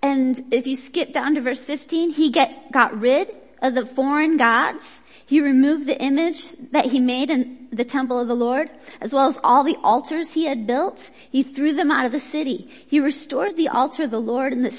and 0.02 0.42
if 0.52 0.66
you 0.66 0.76
skip 0.76 1.12
down 1.12 1.36
to 1.36 1.42
verse 1.42 1.64
15, 1.64 2.12
he 2.12 2.32
get, 2.32 2.72
got 2.72 2.98
rid 3.00 3.36
of 3.62 3.76
the 3.76 3.86
foreign 3.86 4.38
gods. 4.38 5.04
He 5.26 5.42
removed 5.42 5.88
the 5.88 6.02
image 6.02 6.54
that 6.72 6.86
he 6.86 7.00
made 7.00 7.30
in 7.30 7.68
the 7.72 7.84
temple 7.84 8.20
of 8.20 8.28
the 8.28 8.36
Lord, 8.36 8.70
as 9.02 9.14
well 9.14 9.28
as 9.28 9.40
all 9.44 9.64
the 9.64 9.78
altars 9.84 10.34
he 10.34 10.46
had 10.46 10.66
built. 10.66 11.10
He 11.30 11.44
threw 11.44 11.74
them 11.74 11.92
out 11.92 12.06
of 12.06 12.12
the 12.12 12.20
city. 12.20 12.70
He 12.88 13.00
restored 13.00 13.58
the 13.58 13.68
altar 13.68 14.04
of 14.04 14.12
the 14.12 14.22
Lord 14.22 14.54
and 14.54 14.64
the 14.64 14.72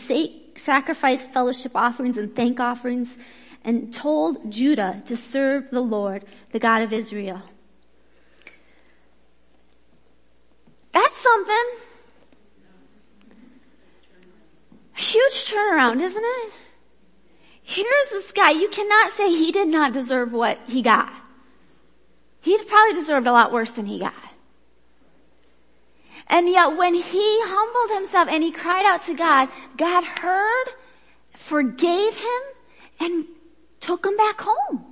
sacrificed 0.58 1.32
fellowship 1.32 1.72
offerings 1.74 2.16
and 2.16 2.34
thank 2.34 2.60
offerings 2.60 3.16
and 3.64 3.92
told 3.92 4.50
Judah 4.50 5.02
to 5.06 5.16
serve 5.16 5.70
the 5.70 5.80
Lord, 5.80 6.24
the 6.52 6.58
God 6.58 6.82
of 6.82 6.92
Israel. 6.92 7.42
That's 10.92 11.18
something. 11.18 11.64
A 14.96 15.00
Huge 15.00 15.32
turnaround, 15.32 16.00
isn't 16.00 16.24
it? 16.24 16.52
Here's 17.62 18.10
this 18.10 18.32
guy, 18.32 18.50
you 18.50 18.68
cannot 18.68 19.12
say 19.12 19.28
he 19.28 19.52
did 19.52 19.68
not 19.68 19.92
deserve 19.92 20.32
what 20.32 20.58
he 20.66 20.80
got. 20.80 21.12
He 22.40 22.56
probably 22.64 22.94
deserved 22.94 23.26
a 23.26 23.32
lot 23.32 23.52
worse 23.52 23.72
than 23.72 23.86
he 23.86 23.98
got. 23.98 24.14
And 26.28 26.48
yet 26.48 26.76
when 26.76 26.94
he 26.94 27.40
humbled 27.44 27.96
himself 27.96 28.28
and 28.30 28.42
he 28.42 28.52
cried 28.52 28.84
out 28.84 29.02
to 29.02 29.14
God, 29.14 29.48
God 29.76 30.04
heard, 30.04 30.66
forgave 31.34 32.16
him, 32.16 32.42
and 33.00 33.24
took 33.80 34.04
him 34.04 34.16
back 34.16 34.40
home. 34.40 34.84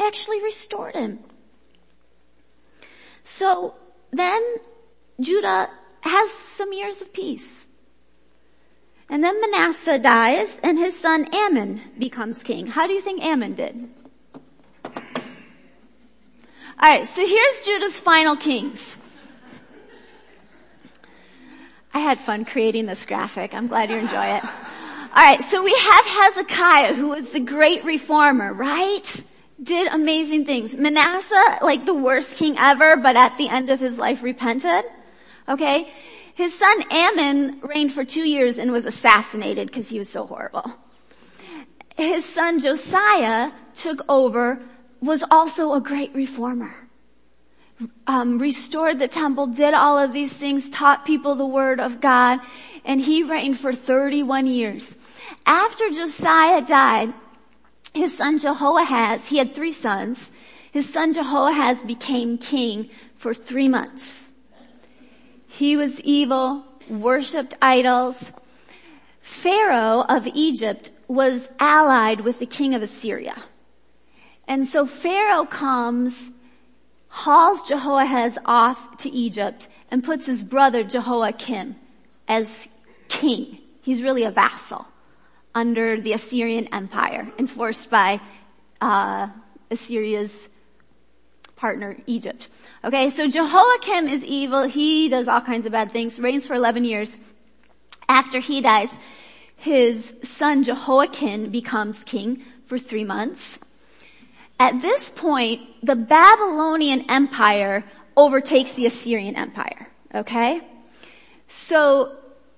Actually 0.00 0.42
restored 0.42 0.94
him. 0.94 1.18
So 3.22 3.74
then 4.10 4.42
Judah 5.20 5.68
has 6.00 6.30
some 6.30 6.72
years 6.72 7.02
of 7.02 7.12
peace. 7.12 7.66
And 9.08 9.22
then 9.22 9.40
Manasseh 9.42 9.98
dies 9.98 10.58
and 10.62 10.78
his 10.78 10.98
son 10.98 11.28
Amon 11.34 11.82
becomes 11.98 12.42
king. 12.42 12.66
How 12.66 12.86
do 12.86 12.94
you 12.94 13.00
think 13.02 13.22
Amon 13.22 13.54
did? 13.54 13.90
Alright, 16.82 17.06
so 17.06 17.26
here's 17.26 17.60
Judah's 17.60 17.98
final 18.00 18.36
kings. 18.36 18.98
I 21.94 21.98
had 21.98 22.18
fun 22.18 22.44
creating 22.44 22.86
this 22.86 23.04
graphic. 23.04 23.54
I'm 23.54 23.66
glad 23.66 23.90
you 23.90 23.96
enjoy 23.96 24.24
it. 24.36 24.44
Alright, 25.14 25.42
so 25.42 25.62
we 25.62 25.74
have 25.78 26.06
Hezekiah 26.06 26.94
who 26.94 27.10
was 27.10 27.32
the 27.32 27.40
great 27.40 27.84
reformer, 27.84 28.52
right? 28.52 29.24
Did 29.62 29.92
amazing 29.92 30.46
things. 30.46 30.74
Manasseh, 30.74 31.58
like 31.60 31.84
the 31.84 31.94
worst 31.94 32.38
king 32.38 32.56
ever, 32.58 32.96
but 32.96 33.16
at 33.16 33.36
the 33.36 33.48
end 33.48 33.68
of 33.68 33.78
his 33.78 33.98
life 33.98 34.22
repented. 34.22 34.84
Okay? 35.48 35.92
His 36.34 36.58
son 36.58 36.82
Amon 36.90 37.60
reigned 37.60 37.92
for 37.92 38.04
two 38.04 38.26
years 38.26 38.56
and 38.56 38.72
was 38.72 38.86
assassinated 38.86 39.66
because 39.66 39.90
he 39.90 39.98
was 39.98 40.08
so 40.08 40.26
horrible. 40.26 40.74
His 41.96 42.24
son 42.24 42.58
Josiah 42.58 43.52
took 43.74 44.00
over, 44.08 44.62
was 45.02 45.22
also 45.30 45.74
a 45.74 45.80
great 45.80 46.14
reformer. 46.14 46.74
Um, 48.06 48.38
restored 48.38 48.98
the 48.98 49.08
temple, 49.08 49.46
did 49.46 49.74
all 49.74 49.98
of 49.98 50.12
these 50.12 50.32
things, 50.32 50.68
taught 50.68 51.06
people 51.06 51.34
the 51.34 51.46
word 51.46 51.80
of 51.80 52.00
God, 52.00 52.40
and 52.84 53.00
he 53.00 53.22
reigned 53.22 53.58
for 53.58 53.72
31 53.72 54.46
years. 54.46 54.94
After 55.46 55.88
Josiah 55.90 56.60
died, 56.60 57.14
his 57.94 58.16
son 58.16 58.38
Jehoahaz, 58.38 59.28
he 59.28 59.38
had 59.38 59.54
three 59.54 59.72
sons, 59.72 60.32
his 60.72 60.90
son 60.90 61.12
Jehoahaz 61.12 61.82
became 61.82 62.38
king 62.38 62.88
for 63.16 63.34
three 63.34 63.68
months. 63.68 64.32
He 65.46 65.76
was 65.76 66.00
evil, 66.00 66.64
worshipped 66.88 67.54
idols. 67.60 68.32
Pharaoh 69.20 70.04
of 70.08 70.26
Egypt 70.26 70.90
was 71.08 71.50
allied 71.60 72.22
with 72.22 72.38
the 72.38 72.46
king 72.46 72.74
of 72.74 72.82
Assyria. 72.82 73.44
And 74.48 74.66
so 74.66 74.86
Pharaoh 74.86 75.44
comes, 75.44 76.30
hauls 77.12 77.68
Jehoahaz 77.68 78.38
off 78.46 78.96
to 78.96 79.10
Egypt 79.10 79.68
and 79.90 80.02
puts 80.02 80.24
his 80.24 80.42
brother 80.42 80.82
Jehoiakim 80.82 81.76
as 82.26 82.66
king. 83.08 83.58
He's 83.82 84.02
really 84.02 84.24
a 84.24 84.30
vassal 84.30 84.86
under 85.54 86.00
the 86.00 86.14
Assyrian 86.14 86.68
Empire 86.72 87.30
enforced 87.38 87.90
by 87.90 88.18
uh, 88.80 89.28
Assyria's 89.70 90.48
partner, 91.54 91.98
Egypt. 92.06 92.48
Okay, 92.82 93.10
so 93.10 93.28
Jehoiakim 93.28 94.08
is 94.08 94.24
evil. 94.24 94.62
He 94.62 95.10
does 95.10 95.28
all 95.28 95.42
kinds 95.42 95.66
of 95.66 95.72
bad 95.72 95.92
things, 95.92 96.18
reigns 96.18 96.46
for 96.46 96.54
11 96.54 96.86
years. 96.86 97.18
After 98.08 98.38
he 98.38 98.62
dies, 98.62 98.96
his 99.56 100.14
son 100.22 100.62
Jehoiachin 100.62 101.50
becomes 101.50 102.04
king 102.04 102.42
for 102.64 102.78
three 102.78 103.04
months. 103.04 103.58
At 104.62 104.80
this 104.80 105.10
point, 105.10 105.60
the 105.82 105.96
Babylonian 105.96 107.10
Empire 107.10 107.82
overtakes 108.16 108.74
the 108.74 108.86
Assyrian 108.86 109.34
Empire. 109.34 109.88
Okay? 110.14 110.60
So 111.48 112.16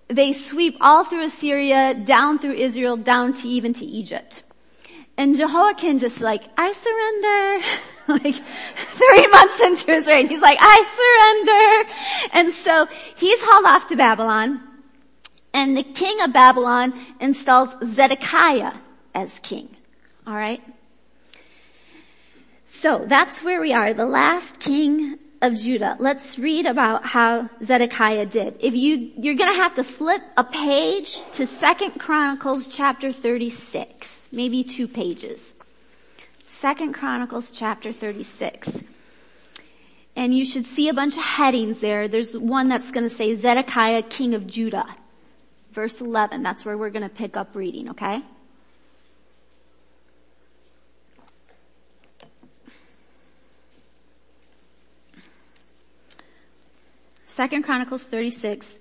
they 0.08 0.34
sweep 0.34 0.76
all 0.82 1.04
through 1.04 1.22
Assyria, 1.24 1.94
down 1.94 2.38
through 2.38 2.56
Israel, 2.56 2.98
down 2.98 3.32
to 3.32 3.48
even 3.48 3.72
to 3.72 3.86
Egypt. 3.86 4.42
And 5.16 5.34
Jehoiachin 5.34 5.98
just 5.98 6.20
like, 6.20 6.42
I 6.58 6.72
surrender. 6.72 7.66
like 8.22 8.34
three 9.00 9.26
months 9.28 9.62
into 9.62 9.92
his 9.92 10.06
reign, 10.06 10.28
he's 10.28 10.42
like, 10.42 10.58
I 10.60 10.78
surrender. 11.00 12.38
And 12.38 12.52
so 12.52 12.86
he's 13.16 13.40
hauled 13.42 13.64
off 13.64 13.88
to 13.88 13.96
Babylon 13.96 14.60
and 15.54 15.74
the 15.74 15.82
king 15.82 16.20
of 16.20 16.34
Babylon 16.34 16.92
installs 17.18 17.74
Zedekiah 17.82 18.74
as 19.14 19.38
king. 19.38 19.74
Alright? 20.26 20.60
So 22.74 23.04
that's 23.06 23.40
where 23.40 23.60
we 23.60 23.72
are, 23.72 23.94
the 23.94 24.04
last 24.04 24.58
king 24.58 25.16
of 25.40 25.54
Judah. 25.54 25.96
Let's 26.00 26.40
read 26.40 26.66
about 26.66 27.06
how 27.06 27.48
Zedekiah 27.62 28.26
did. 28.26 28.56
If 28.58 28.74
you, 28.74 29.12
you're 29.16 29.36
gonna 29.36 29.54
have 29.54 29.74
to 29.74 29.84
flip 29.84 30.20
a 30.36 30.42
page 30.42 31.22
to 31.32 31.46
Second 31.46 31.92
Chronicles 32.00 32.66
chapter 32.66 33.12
36. 33.12 34.28
Maybe 34.32 34.64
two 34.64 34.88
pages. 34.88 35.54
Second 36.46 36.94
Chronicles 36.94 37.52
chapter 37.52 37.92
36. 37.92 38.82
And 40.16 40.34
you 40.34 40.44
should 40.44 40.66
see 40.66 40.88
a 40.88 40.94
bunch 40.94 41.16
of 41.16 41.22
headings 41.22 41.78
there. 41.78 42.08
There's 42.08 42.36
one 42.36 42.68
that's 42.68 42.90
gonna 42.90 43.08
say 43.08 43.36
Zedekiah, 43.36 44.02
king 44.02 44.34
of 44.34 44.48
Judah. 44.48 44.88
Verse 45.70 46.00
11, 46.00 46.42
that's 46.42 46.64
where 46.64 46.76
we're 46.76 46.90
gonna 46.90 47.08
pick 47.08 47.36
up 47.36 47.54
reading, 47.54 47.90
okay? 47.90 48.20
Second 57.34 57.64
Chronicles 57.64 58.04
36, 58.04 58.78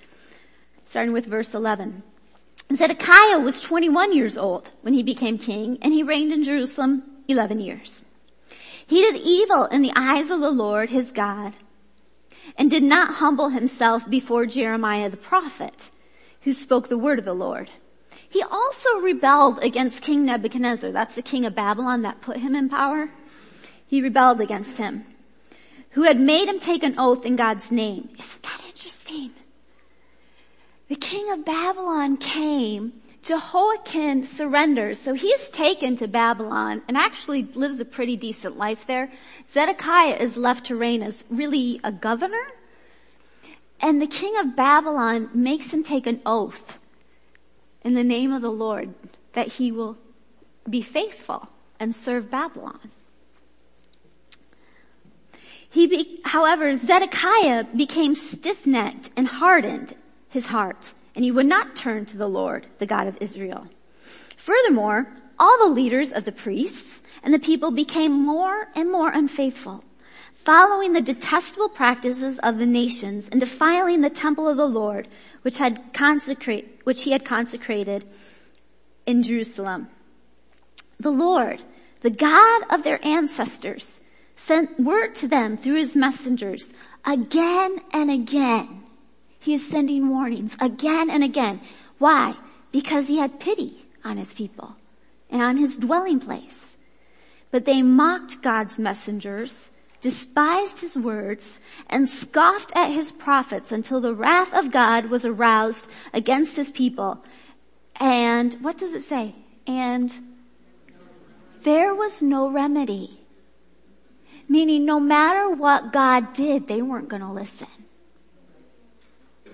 starting 0.85 1.11
with 1.11 1.25
verse 1.25 1.55
11. 1.55 2.03
Zedekiah 2.71 3.39
was 3.39 3.59
21 3.61 4.13
years 4.15 4.37
old 4.37 4.69
when 4.81 4.93
he 4.93 5.01
became 5.01 5.39
king 5.39 5.79
and 5.81 5.91
he 5.91 6.03
reigned 6.03 6.31
in 6.31 6.43
Jerusalem 6.43 7.01
11 7.27 7.59
years. 7.59 8.05
He 8.85 9.01
did 9.01 9.15
evil 9.15 9.65
in 9.65 9.81
the 9.81 9.91
eyes 9.95 10.29
of 10.29 10.39
the 10.39 10.51
Lord 10.51 10.91
his 10.91 11.11
God 11.11 11.55
and 12.55 12.69
did 12.69 12.83
not 12.83 13.15
humble 13.15 13.49
himself 13.49 14.07
before 14.07 14.45
Jeremiah 14.45 15.09
the 15.09 15.17
prophet, 15.17 15.89
who 16.41 16.53
spoke 16.53 16.89
the 16.89 16.95
word 16.95 17.17
of 17.17 17.25
the 17.25 17.33
Lord. 17.33 17.71
He 18.29 18.43
also 18.43 18.99
rebelled 18.99 19.63
against 19.63 20.03
King 20.03 20.25
Nebuchadnezzar. 20.25 20.91
That's 20.91 21.15
the 21.15 21.23
king 21.23 21.47
of 21.47 21.55
Babylon 21.55 22.03
that 22.03 22.21
put 22.21 22.37
him 22.37 22.55
in 22.55 22.69
power. 22.69 23.09
He 23.87 23.99
rebelled 23.99 24.41
against 24.41 24.77
him, 24.77 25.05
who 25.93 26.03
had 26.03 26.19
made 26.19 26.47
him 26.47 26.59
take 26.59 26.83
an 26.83 26.95
oath 26.97 27.25
in 27.25 27.35
God's 27.35 27.71
name. 27.71 28.09
Isn't 28.17 28.43
that 28.43 28.61
interesting? 28.67 29.31
The 30.89 30.95
king 30.95 31.31
of 31.31 31.45
Babylon 31.45 32.17
came 32.17 32.93
Jehoiachin 33.21 34.25
surrenders, 34.25 34.99
so 34.99 35.13
he's 35.13 35.49
taken 35.49 35.95
to 35.95 36.07
Babylon 36.07 36.81
and 36.87 36.97
actually 36.97 37.43
lives 37.53 37.79
a 37.79 37.85
pretty 37.85 38.17
decent 38.17 38.57
life 38.57 38.85
there. 38.85 39.11
Zedekiah 39.49 40.15
is 40.15 40.35
left 40.35 40.65
to 40.65 40.75
reign 40.75 41.01
as 41.01 41.25
really 41.29 41.79
a 41.83 41.91
governor. 41.91 42.45
And 43.79 44.01
the 44.01 44.07
king 44.07 44.35
of 44.39 44.55
Babylon 44.55 45.29
makes 45.33 45.73
him 45.73 45.83
take 45.83 46.05
an 46.07 46.21
oath 46.25 46.79
in 47.83 47.93
the 47.93 48.03
name 48.03 48.33
of 48.33 48.41
the 48.41 48.51
Lord 48.51 48.93
that 49.33 49.47
he 49.47 49.71
will 49.71 49.97
be 50.69 50.81
faithful 50.81 51.49
and 51.79 51.93
serve 51.93 52.31
Babylon. 52.31 52.91
He 55.73 55.87
be, 55.87 56.19
however, 56.23 56.75
Zedekiah 56.75 57.63
became 57.75 58.13
stiff-necked 58.13 59.09
and 59.17 59.27
hardened 59.27 59.95
his 60.29 60.45
heart, 60.45 60.93
and 61.15 61.25
he 61.25 61.31
would 61.31 61.47
not 61.47 61.75
turn 61.75 62.05
to 62.05 62.17
the 62.17 62.29
Lord, 62.29 62.67
the 62.77 62.85
God 62.85 63.07
of 63.07 63.17
Israel. 63.19 63.67
Furthermore, 64.37 65.11
all 65.39 65.57
the 65.57 65.73
leaders 65.73 66.13
of 66.13 66.25
the 66.25 66.31
priests 66.31 67.01
and 67.23 67.33
the 67.33 67.39
people 67.39 67.71
became 67.71 68.11
more 68.11 68.67
and 68.75 68.91
more 68.91 69.09
unfaithful, 69.09 69.83
following 70.35 70.93
the 70.93 71.01
detestable 71.01 71.69
practices 71.69 72.37
of 72.43 72.59
the 72.59 72.67
nations 72.67 73.27
and 73.27 73.39
defiling 73.39 74.01
the 74.01 74.11
temple 74.11 74.47
of 74.47 74.57
the 74.57 74.67
Lord, 74.67 75.07
which 75.41 75.57
had 75.57 75.91
consecrate, 75.91 76.81
which 76.83 77.01
he 77.01 77.13
had 77.13 77.25
consecrated 77.25 78.05
in 79.07 79.23
Jerusalem. 79.23 79.87
The 80.99 81.09
Lord, 81.09 81.63
the 82.01 82.11
God 82.11 82.61
of 82.69 82.83
their 82.83 83.03
ancestors, 83.03 84.01
sent 84.35 84.79
word 84.79 85.15
to 85.15 85.27
them 85.27 85.57
through 85.57 85.75
his 85.75 85.95
messengers 85.95 86.73
again 87.05 87.79
and 87.91 88.09
again. 88.09 88.83
He 89.39 89.53
is 89.53 89.67
sending 89.67 90.09
warnings 90.09 90.55
again 90.59 91.09
and 91.09 91.23
again. 91.23 91.61
Why? 91.97 92.35
Because 92.71 93.07
he 93.07 93.17
had 93.17 93.39
pity 93.39 93.85
on 94.03 94.17
his 94.17 94.33
people 94.33 94.75
and 95.29 95.41
on 95.41 95.57
his 95.57 95.77
dwelling 95.77 96.19
place. 96.19 96.77
But 97.51 97.65
they 97.65 97.81
mocked 97.81 98.41
God's 98.41 98.79
messengers 98.79 99.69
despised 100.03 100.81
his 100.81 100.97
words, 100.97 101.61
and 101.89 102.09
scoffed 102.09 102.73
at 102.75 102.91
his 102.91 103.09
prophets 103.09 103.71
until 103.71 104.01
the 104.01 104.13
wrath 104.13 104.53
of 104.53 104.69
God 104.69 105.05
was 105.05 105.23
aroused 105.25 105.87
against 106.13 106.57
his 106.57 106.69
people. 106.69 107.23
And 107.95 108.53
what 108.55 108.77
does 108.77 108.91
it 108.91 109.03
say? 109.03 109.33
And 109.65 110.13
there 111.61 111.95
was 111.95 112.21
no 112.21 112.49
remedy. 112.49 113.22
Meaning 114.47 114.85
no 114.85 114.99
matter 114.99 115.49
what 115.49 115.93
God 115.93 116.33
did, 116.33 116.67
they 116.67 116.81
weren't 116.81 117.09
going 117.09 117.21
to 117.21 117.31
listen. 117.31 117.67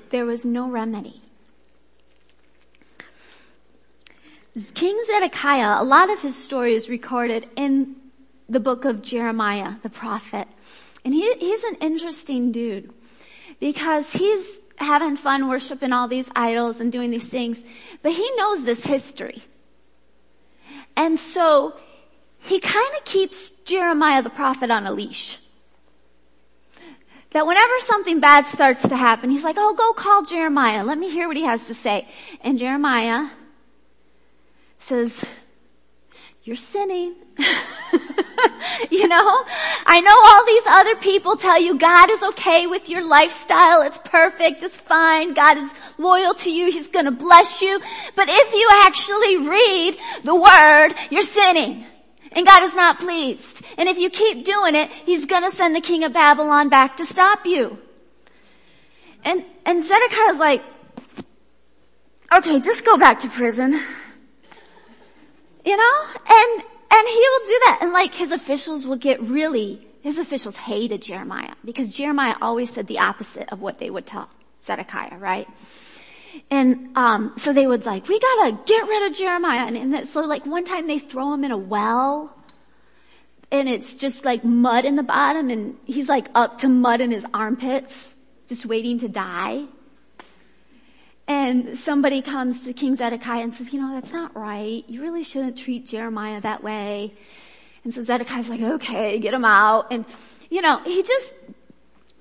There 0.10 0.26
was 0.26 0.46
no 0.46 0.70
remedy. 0.70 1.22
King 4.74 5.00
Zedekiah, 5.06 5.82
a 5.82 5.86
lot 5.86 6.10
of 6.10 6.22
his 6.22 6.36
story 6.36 6.74
is 6.74 6.90
recorded 6.90 7.48
in 7.56 7.96
the 8.50 8.60
book 8.60 8.84
of 8.84 9.02
Jeremiah, 9.02 9.76
the 9.84 9.90
prophet. 9.90 10.48
And 11.06 11.14
he, 11.14 11.34
he's 11.36 11.64
an 11.64 11.76
interesting 11.76 12.52
dude 12.52 12.92
because 13.60 14.12
he's 14.12 14.60
having 14.78 15.16
fun 15.16 15.48
worshiping 15.48 15.94
all 15.94 16.08
these 16.08 16.30
idols 16.36 16.80
and 16.80 16.92
doing 16.92 17.12
these 17.12 17.30
things, 17.30 17.64
but 18.02 18.12
he 18.12 18.30
knows 18.36 18.64
this 18.66 18.84
history. 18.84 19.44
And 20.96 21.18
so 21.20 21.76
he 22.42 22.60
kind 22.60 22.96
of 22.98 23.06
keeps 23.06 23.50
Jeremiah 23.66 24.22
the 24.22 24.30
prophet 24.30 24.72
on 24.72 24.86
a 24.86 24.92
leash. 24.92 25.38
That 27.32 27.46
whenever 27.46 27.74
something 27.80 28.20
bad 28.20 28.48
starts 28.48 28.90
to 28.90 28.98
happen, 28.98 29.30
he's 29.30 29.44
like, 29.44 29.58
oh, 29.60 29.76
go 29.76 29.94
call 29.94 30.24
Jeremiah. 30.24 30.84
Let 30.84 30.98
me 30.98 31.12
hear 31.12 31.28
what 31.28 31.38
he 31.38 31.44
has 31.44 31.68
to 31.68 31.74
say. 31.76 32.08
And 32.42 32.58
Jeremiah 32.58 33.30
says, 34.80 35.24
you're 36.44 36.56
sinning. 36.56 37.14
you 38.90 39.08
know? 39.08 39.44
I 39.86 40.02
know 40.02 40.18
all 40.18 40.46
these 40.46 40.66
other 40.68 40.96
people 40.96 41.36
tell 41.36 41.62
you 41.62 41.78
God 41.78 42.10
is 42.10 42.24
okay 42.24 42.66
with 42.66 42.90
your 42.90 43.06
lifestyle. 43.06 43.84
It's 43.84 44.00
perfect. 44.00 44.64
It's 44.64 44.80
fine. 44.80 45.36
God 45.36 45.58
is 45.58 45.72
loyal 46.00 46.34
to 46.34 46.52
you. 46.52 46.72
He's 46.72 46.88
gonna 46.88 47.12
bless 47.12 47.62
you. 47.62 47.80
But 48.16 48.30
if 48.30 48.54
you 48.54 48.70
actually 48.86 49.38
read 49.48 49.98
the 50.24 50.36
word, 50.36 50.96
you're 51.12 51.22
sinning. 51.22 51.86
And 52.32 52.46
God 52.46 52.64
is 52.64 52.76
not 52.76 53.00
pleased. 53.00 53.66
And 53.78 53.90
if 53.90 53.98
you 53.98 54.10
keep 54.10 54.46
doing 54.46 54.76
it, 54.76 54.92
He's 54.92 55.26
gonna 55.26 55.52
send 55.52 55.76
the 55.76 55.82
king 55.82 56.04
of 56.04 56.14
Babylon 56.14 56.70
back 56.70 56.98
to 56.98 57.06
stop 57.06 57.46
you. 57.46 57.80
And, 59.24 59.44
and 59.66 59.84
Zedekiah's 59.84 60.40
like, 60.40 60.64
okay, 62.34 62.60
just 62.60 62.86
go 62.86 62.98
back 62.98 63.20
to 63.20 63.30
prison. 63.30 63.80
You 65.66 65.78
know? 65.78 66.06
And, 66.30 66.64
and 66.92 67.08
he 67.08 67.20
will 67.20 67.46
do 67.46 67.60
that. 67.66 67.80
And 67.82 67.92
like 67.92 68.14
his 68.14 68.32
officials 68.32 68.88
will 68.88 68.96
get 68.96 69.22
really, 69.22 69.86
his 70.02 70.18
officials 70.18 70.56
hated 70.56 71.02
Jeremiah 71.02 71.54
because 71.66 71.92
Jeremiah 71.92 72.36
always 72.42 72.74
said 72.74 72.88
the 72.88 73.00
opposite 73.00 73.52
of 73.52 73.62
what 73.62 73.80
they 73.80 73.90
would 73.90 74.06
tell 74.06 74.30
Zedekiah, 74.64 75.18
right? 75.18 75.48
And 76.52 76.98
um, 76.98 77.34
so 77.38 77.54
they 77.54 77.68
would 77.68 77.86
like, 77.86 78.08
we 78.08 78.20
gotta 78.20 78.58
get 78.66 78.88
rid 78.88 79.12
of 79.12 79.18
Jeremiah. 79.18 79.66
And, 79.68 79.78
and 79.78 80.08
so 80.08 80.22
like 80.22 80.46
one 80.46 80.64
time 80.64 80.88
they 80.88 81.00
throw 81.00 81.34
him 81.34 81.44
in 81.44 81.52
a 81.52 81.58
well, 81.58 82.36
and 83.52 83.68
it's 83.68 83.96
just 83.96 84.26
like 84.26 84.44
mud 84.44 84.86
in 84.86 84.96
the 84.96 85.04
bottom, 85.04 85.50
and 85.50 85.76
he's 85.86 86.08
like 86.08 86.28
up 86.36 86.60
to 86.60 86.68
mud 86.68 87.02
in 87.02 87.12
his 87.12 87.26
armpits, 87.34 88.16
just 88.48 88.66
waiting 88.66 89.00
to 89.00 89.08
die. 89.08 89.66
And 91.28 91.78
somebody 91.78 92.24
comes 92.24 92.66
to 92.66 92.74
King 92.74 92.96
Zedekiah 92.96 93.44
and 93.44 93.54
says, 93.54 93.72
you 93.72 93.80
know, 93.80 93.94
that's 93.94 94.12
not 94.12 94.36
right. 94.36 94.84
You 94.88 95.02
really 95.04 95.24
shouldn't 95.24 95.58
treat 95.60 95.88
Jeremiah 95.88 96.42
that 96.42 96.64
way. 96.64 97.14
And 97.84 97.94
so 97.94 98.02
Zedekiah's 98.02 98.50
like, 98.50 98.62
okay, 98.62 99.20
get 99.20 99.36
him 99.36 99.46
out. 99.46 99.92
And, 99.92 100.06
you 100.50 100.62
know, 100.64 100.82
he 100.84 101.04
just, 101.04 101.34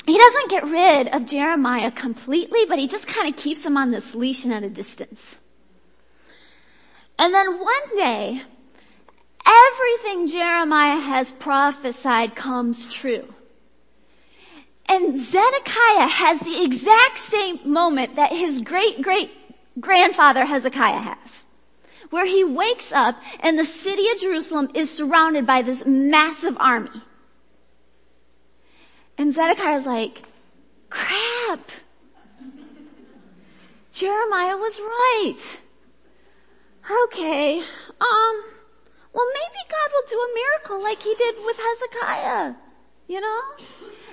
he 0.08 0.16
doesn't 0.16 0.50
get 0.50 0.64
rid 0.64 1.08
of 1.08 1.26
Jeremiah 1.26 1.90
completely, 1.90 2.64
but 2.66 2.78
he 2.78 2.88
just 2.88 3.06
kind 3.06 3.28
of 3.28 3.36
keeps 3.36 3.64
him 3.64 3.76
on 3.76 3.90
this 3.90 4.14
leash 4.14 4.44
and 4.44 4.54
at 4.54 4.62
a 4.62 4.70
distance. 4.70 5.36
And 7.18 7.34
then 7.34 7.58
one 7.58 7.96
day, 7.96 8.42
everything 9.44 10.28
Jeremiah 10.28 10.98
has 10.98 11.32
prophesied 11.32 12.36
comes 12.36 12.86
true. 12.86 13.34
And 14.88 15.18
Zedekiah 15.18 16.08
has 16.08 16.40
the 16.40 16.64
exact 16.64 17.18
same 17.18 17.60
moment 17.70 18.14
that 18.14 18.32
his 18.32 18.62
great 18.62 19.02
great 19.02 19.30
grandfather 19.78 20.44
Hezekiah 20.44 21.00
has. 21.00 21.46
Where 22.10 22.24
he 22.24 22.42
wakes 22.42 22.92
up 22.92 23.20
and 23.40 23.58
the 23.58 23.66
city 23.66 24.08
of 24.10 24.18
Jerusalem 24.18 24.70
is 24.74 24.90
surrounded 24.90 25.46
by 25.46 25.60
this 25.60 25.84
massive 25.84 26.56
army. 26.58 27.02
And 29.18 29.34
Zedekiah's 29.34 29.84
like, 29.84 30.22
crap. 30.88 31.70
Jeremiah 33.92 34.56
was 34.56 34.78
right. 34.78 35.60
Okay, 37.06 37.58
um, 37.58 38.44
well 39.12 39.26
maybe 39.34 39.60
God 39.68 39.90
will 39.92 40.08
do 40.08 40.20
a 40.20 40.34
miracle 40.34 40.82
like 40.82 41.02
he 41.02 41.14
did 41.16 41.34
with 41.44 41.58
Hezekiah. 41.58 42.54
You 43.08 43.20
know? 43.20 43.40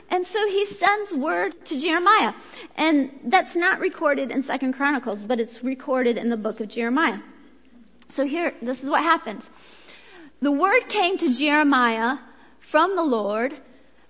And 0.10 0.26
so 0.26 0.48
he 0.48 0.66
sends 0.66 1.14
word 1.14 1.66
to 1.66 1.80
Jeremiah. 1.80 2.34
And 2.76 3.12
that's 3.26 3.56
not 3.56 3.80
recorded 3.80 4.32
in 4.32 4.42
Second 4.42 4.74
Chronicles, 4.74 5.22
but 5.22 5.40
it's 5.40 5.64
recorded 5.64 6.18
in 6.18 6.30
the 6.30 6.38
book 6.38 6.60
of 6.60 6.70
Jeremiah. 6.70 7.20
So 8.10 8.26
here, 8.26 8.54
this 8.62 8.84
is 8.84 8.90
what 8.90 9.04
happens. 9.04 9.50
The 10.42 10.52
word 10.52 10.90
came 10.90 11.18
to 11.20 11.34
Jeremiah 11.34 12.18
from 12.60 12.96
the 12.96 13.04
Lord 13.04 13.56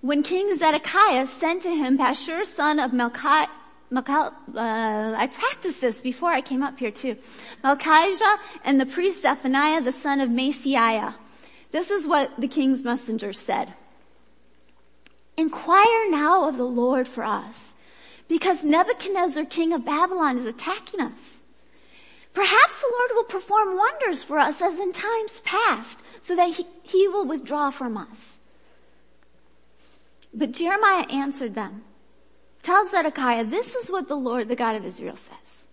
when 0.06 0.22
King 0.22 0.56
Zedekiah 0.56 1.26
sent 1.26 1.63
to 1.63 1.70
him 1.70 1.98
Pashur 1.98 2.46
son 2.46 2.80
of 2.80 2.91
Melchi, 2.91 3.48
Melchi, 3.91 4.10
uh, 4.10 5.15
I 5.18 5.26
practiced 5.26 5.82
this 5.82 6.00
before 6.00 6.30
I 6.30 6.41
came 6.41 6.62
up 6.62 6.78
here 6.78 6.91
too. 6.91 7.18
Malchijah 7.63 8.38
and 8.63 8.80
the 8.80 8.86
priest 8.86 9.24
Zephaniah 9.24 9.82
the 9.82 9.91
son 9.91 10.22
of 10.22 10.30
Maaseiah. 10.30 11.15
This 11.72 11.89
is 11.89 12.08
what 12.08 12.30
the 12.39 12.48
king's 12.48 12.84
messenger 12.84 13.34
said. 13.34 13.74
Inquire 15.38 16.12
now 16.12 16.48
of 16.48 16.58
the 16.58 16.65
Lord 16.65 17.08
for 17.08 17.24
us, 17.24 17.74
because 18.28 18.63
Nebuchadnezzar, 18.63 19.46
king 19.46 19.74
of 19.74 19.86
Babylon, 19.86 20.38
is 20.38 20.46
attacking 20.46 21.02
us. 21.02 21.41
Perhaps 22.36 22.82
the 22.82 22.94
Lord 23.00 23.12
will 23.15 23.24
perform 23.24 23.76
wonders 23.76 24.24
for 24.24 24.38
us 24.38 24.62
as 24.62 24.80
in 24.80 24.94
times 24.94 25.41
past, 25.44 26.04
so 26.22 26.36
that 26.36 26.54
he, 26.54 26.68
he 26.84 27.08
will 27.08 27.26
withdraw 27.26 27.72
from 27.72 27.98
us. 27.98 28.35
But 30.36 30.52
Jeremiah 30.52 31.06
answered 31.10 31.56
them, 31.56 31.84
Tell 32.62 32.86
Zedekiah, 32.86 33.45
this 33.45 33.74
is 33.74 33.89
what 33.89 34.10
the 34.10 34.17
Lord, 34.17 34.50
the 34.50 34.56
God 34.56 34.76
of 34.76 34.86
Israel 34.86 35.15
says. 35.15 35.69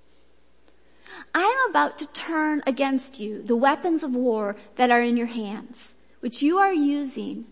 I 1.35 1.43
am 1.43 1.71
about 1.71 1.99
to 1.99 2.07
turn 2.09 2.63
against 2.67 3.19
you 3.19 3.43
the 3.43 3.57
weapons 3.57 4.05
of 4.05 4.15
war 4.15 4.57
that 4.77 4.91
are 4.91 5.03
in 5.03 5.17
your 5.17 5.27
hands, 5.27 5.97
which 6.21 6.43
you 6.43 6.59
are 6.59 6.73
using 6.73 7.47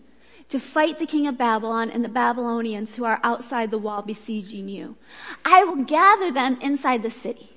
to 0.47 0.59
fight 0.59 0.99
the 0.99 1.05
king 1.05 1.27
of 1.27 1.37
Babylon 1.37 1.89
and 1.89 2.03
the 2.03 2.09
Babylonians 2.09 2.95
who 2.95 3.03
are 3.03 3.19
outside 3.23 3.71
the 3.71 3.77
wall 3.77 4.01
besieging 4.01 4.69
you. 4.69 4.95
I 5.43 5.63
will 5.63 5.83
gather 5.83 6.31
them 6.31 6.59
inside 6.61 7.03
the 7.03 7.09
city. 7.09 7.49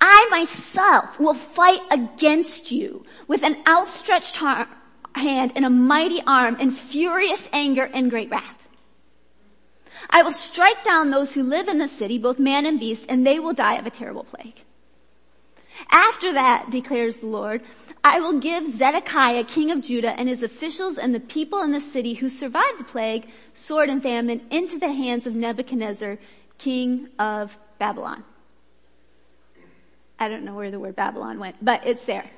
I 0.00 0.28
myself 0.30 1.18
will 1.18 1.34
fight 1.34 1.80
against 1.90 2.70
you 2.70 3.04
with 3.28 3.42
an 3.42 3.56
outstretched 3.66 4.36
hand 5.14 5.52
and 5.56 5.64
a 5.64 5.70
mighty 5.70 6.22
arm 6.26 6.56
in 6.56 6.70
furious 6.70 7.48
anger 7.52 7.84
and 7.92 8.10
great 8.10 8.30
wrath. 8.30 8.68
I 10.08 10.22
will 10.22 10.32
strike 10.32 10.82
down 10.84 11.10
those 11.10 11.34
who 11.34 11.42
live 11.42 11.68
in 11.68 11.78
the 11.78 11.88
city, 11.88 12.18
both 12.18 12.38
man 12.38 12.66
and 12.66 12.80
beast, 12.80 13.06
and 13.08 13.26
they 13.26 13.38
will 13.38 13.52
die 13.52 13.76
of 13.76 13.86
a 13.86 13.90
terrible 13.90 14.24
plague. 14.24 14.62
After 15.90 16.32
that, 16.32 16.70
declares 16.70 17.18
the 17.18 17.26
Lord, 17.26 17.62
I 18.02 18.20
will 18.20 18.38
give 18.38 18.66
Zedekiah, 18.66 19.44
king 19.44 19.70
of 19.70 19.82
Judah, 19.82 20.18
and 20.18 20.28
his 20.28 20.42
officials 20.42 20.96
and 20.96 21.14
the 21.14 21.20
people 21.20 21.62
in 21.62 21.72
the 21.72 21.80
city 21.80 22.14
who 22.14 22.28
survived 22.28 22.78
the 22.78 22.84
plague, 22.84 23.28
sword 23.52 23.90
and 23.90 24.02
famine, 24.02 24.46
into 24.50 24.78
the 24.78 24.92
hands 24.92 25.26
of 25.26 25.34
Nebuchadnezzar, 25.34 26.18
king 26.58 27.08
of 27.18 27.56
Babylon. 27.78 28.24
I 30.18 30.28
don't 30.28 30.44
know 30.44 30.54
where 30.54 30.70
the 30.70 30.80
word 30.80 30.96
Babylon 30.96 31.38
went, 31.38 31.56
but 31.62 31.86
it's 31.86 32.04
there. 32.04 32.30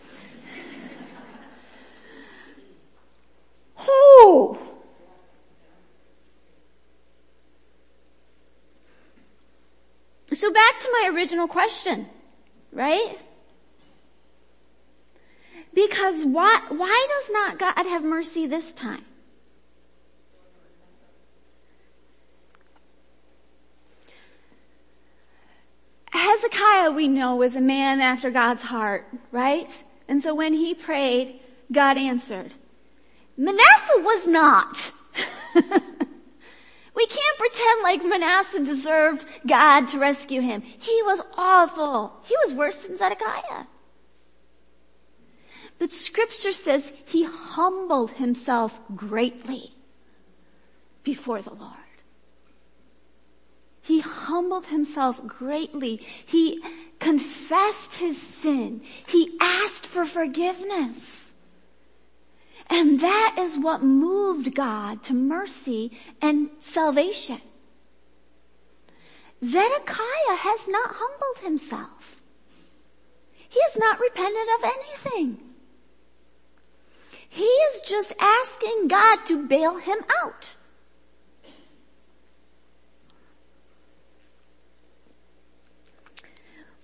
Whoo! 3.86 4.58
So 10.32 10.50
back 10.52 10.80
to 10.80 10.88
my 11.00 11.10
original 11.12 11.46
question, 11.46 12.06
right? 12.72 13.18
Because 15.74 16.24
why, 16.24 16.62
why 16.68 17.06
does 17.08 17.30
not 17.30 17.58
God 17.58 17.86
have 17.86 18.02
mercy 18.02 18.46
this 18.46 18.72
time? 18.72 19.04
Hezekiah, 26.12 26.90
we 26.92 27.08
know, 27.08 27.36
was 27.36 27.56
a 27.56 27.60
man 27.60 28.00
after 28.00 28.30
God's 28.30 28.62
heart, 28.62 29.06
right? 29.30 29.82
And 30.08 30.22
so 30.22 30.34
when 30.34 30.52
he 30.52 30.74
prayed, 30.74 31.40
God 31.70 31.96
answered. 31.96 32.54
Manasseh 33.36 33.98
was 33.98 34.26
not. 34.26 34.92
we 35.54 37.06
can't 37.06 37.38
pretend 37.38 37.82
like 37.82 38.04
Manasseh 38.04 38.60
deserved 38.60 39.26
God 39.46 39.88
to 39.88 39.98
rescue 39.98 40.40
him. 40.40 40.62
He 40.62 41.02
was 41.02 41.22
awful. 41.36 42.12
He 42.24 42.36
was 42.44 42.54
worse 42.54 42.76
than 42.76 42.96
Zedekiah. 42.96 43.64
But 45.78 45.92
scripture 45.92 46.52
says 46.52 46.92
he 47.06 47.24
humbled 47.24 48.12
himself 48.12 48.80
greatly 48.94 49.74
before 51.02 51.42
the 51.42 51.54
Lord. 51.54 51.76
He 53.82 53.98
humbled 53.98 54.66
himself 54.66 55.26
greatly. 55.26 55.96
He 55.96 56.62
confessed 57.00 57.96
his 57.96 58.20
sin. 58.20 58.82
He 59.08 59.36
asked 59.40 59.86
for 59.86 60.04
forgiveness. 60.04 61.31
And 62.74 63.00
that 63.00 63.36
is 63.38 63.58
what 63.58 63.82
moved 63.82 64.54
God 64.54 65.02
to 65.02 65.12
mercy 65.12 65.92
and 66.22 66.48
salvation. 66.58 67.38
Zedekiah 69.44 70.36
has 70.36 70.66
not 70.68 70.90
humbled 70.94 71.44
himself. 71.44 72.22
He 73.46 73.60
has 73.60 73.76
not 73.76 74.00
repented 74.00 74.48
of 74.56 74.64
anything. 74.64 75.38
He 77.28 77.44
is 77.44 77.82
just 77.82 78.14
asking 78.18 78.88
God 78.88 79.18
to 79.26 79.46
bail 79.46 79.76
him 79.76 79.98
out. 80.22 80.54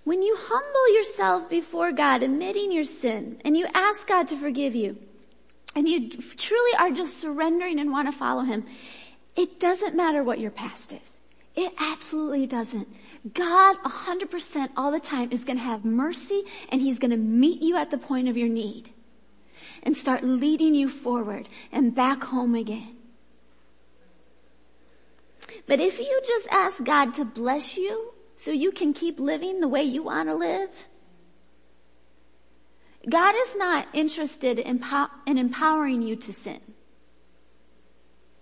When 0.03 0.21
you 0.21 0.37
humble 0.37 0.93
yourself 0.93 1.49
before 1.49 1.91
God, 1.91 2.21
admitting 2.21 2.71
your 2.71 2.83
sin, 2.83 3.41
and 3.43 3.57
you 3.57 3.65
ask 3.73 4.07
God 4.07 4.27
to 4.27 4.37
forgive 4.37 4.75
you, 4.75 4.97
and 5.75 5.87
you 5.87 6.09
truly 6.09 6.77
are 6.77 6.91
just 6.91 7.17
surrendering 7.17 7.79
and 7.79 7.91
want 7.91 8.07
to 8.07 8.11
follow 8.11 8.43
Him, 8.43 8.65
it 9.35 9.59
doesn't 9.59 9.95
matter 9.95 10.23
what 10.23 10.39
your 10.39 10.51
past 10.51 10.93
is. 10.93 11.19
It 11.55 11.73
absolutely 11.77 12.47
doesn't. 12.47 12.87
God 13.33 13.77
100% 13.83 14.69
all 14.77 14.91
the 14.91 14.99
time 14.99 15.31
is 15.31 15.43
going 15.43 15.57
to 15.57 15.63
have 15.63 15.83
mercy 15.83 16.43
and 16.69 16.81
He's 16.81 16.99
going 16.99 17.11
to 17.11 17.17
meet 17.17 17.61
you 17.61 17.75
at 17.75 17.91
the 17.91 17.97
point 17.97 18.29
of 18.29 18.37
your 18.37 18.49
need 18.49 18.91
and 19.83 19.95
start 19.95 20.23
leading 20.23 20.73
you 20.75 20.89
forward 20.89 21.49
and 21.71 21.93
back 21.93 22.23
home 22.23 22.55
again. 22.55 22.95
But 25.67 25.79
if 25.79 25.99
you 25.99 26.21
just 26.25 26.47
ask 26.49 26.83
God 26.83 27.13
to 27.15 27.25
bless 27.25 27.77
you 27.77 28.13
so 28.35 28.51
you 28.51 28.71
can 28.71 28.93
keep 28.93 29.19
living 29.19 29.59
the 29.59 29.67
way 29.67 29.83
you 29.83 30.03
want 30.03 30.29
to 30.29 30.35
live, 30.35 30.71
God 33.07 33.35
is 33.37 33.55
not 33.55 33.87
interested 33.93 34.59
in, 34.59 34.83
in 35.25 35.37
empowering 35.37 36.01
you 36.01 36.15
to 36.17 36.33
sin. 36.33 36.59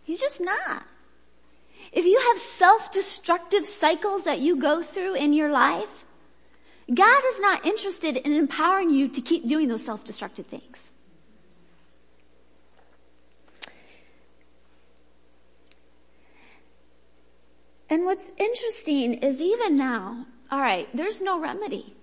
He's 0.03 0.21
just 0.21 0.41
not. 0.41 0.85
If 1.91 2.05
you 2.05 2.19
have 2.29 2.37
self-destructive 2.37 3.65
cycles 3.65 4.23
that 4.23 4.39
you 4.39 4.55
go 4.55 4.81
through 4.81 5.15
in 5.15 5.33
your 5.33 5.51
life, 5.51 6.05
God 6.93 7.23
is 7.27 7.39
not 7.41 7.65
interested 7.65 8.17
in 8.17 8.31
empowering 8.31 8.89
you 8.89 9.09
to 9.09 9.21
keep 9.21 9.47
doing 9.47 9.67
those 9.67 9.83
self-destructive 9.83 10.47
things. 10.47 10.91
And 17.89 18.05
what's 18.05 18.31
interesting 18.37 19.15
is 19.15 19.41
even 19.41 19.75
now, 19.75 20.25
alright, 20.51 20.87
there's 20.93 21.21
no 21.21 21.39
remedy. 21.39 21.96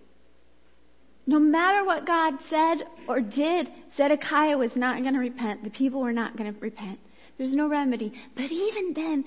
No 1.26 1.38
matter 1.38 1.84
what 1.84 2.04
God 2.04 2.42
said 2.42 2.86
or 3.08 3.20
did, 3.20 3.70
Zedekiah 3.92 4.58
was 4.58 4.76
not 4.76 5.00
going 5.02 5.14
to 5.14 5.20
repent. 5.20 5.64
The 5.64 5.70
people 5.70 6.00
were 6.00 6.12
not 6.12 6.36
going 6.36 6.52
to 6.52 6.60
repent. 6.60 6.98
There's 7.38 7.54
no 7.54 7.66
remedy. 7.66 8.12
But 8.34 8.52
even 8.52 8.92
then, 8.92 9.24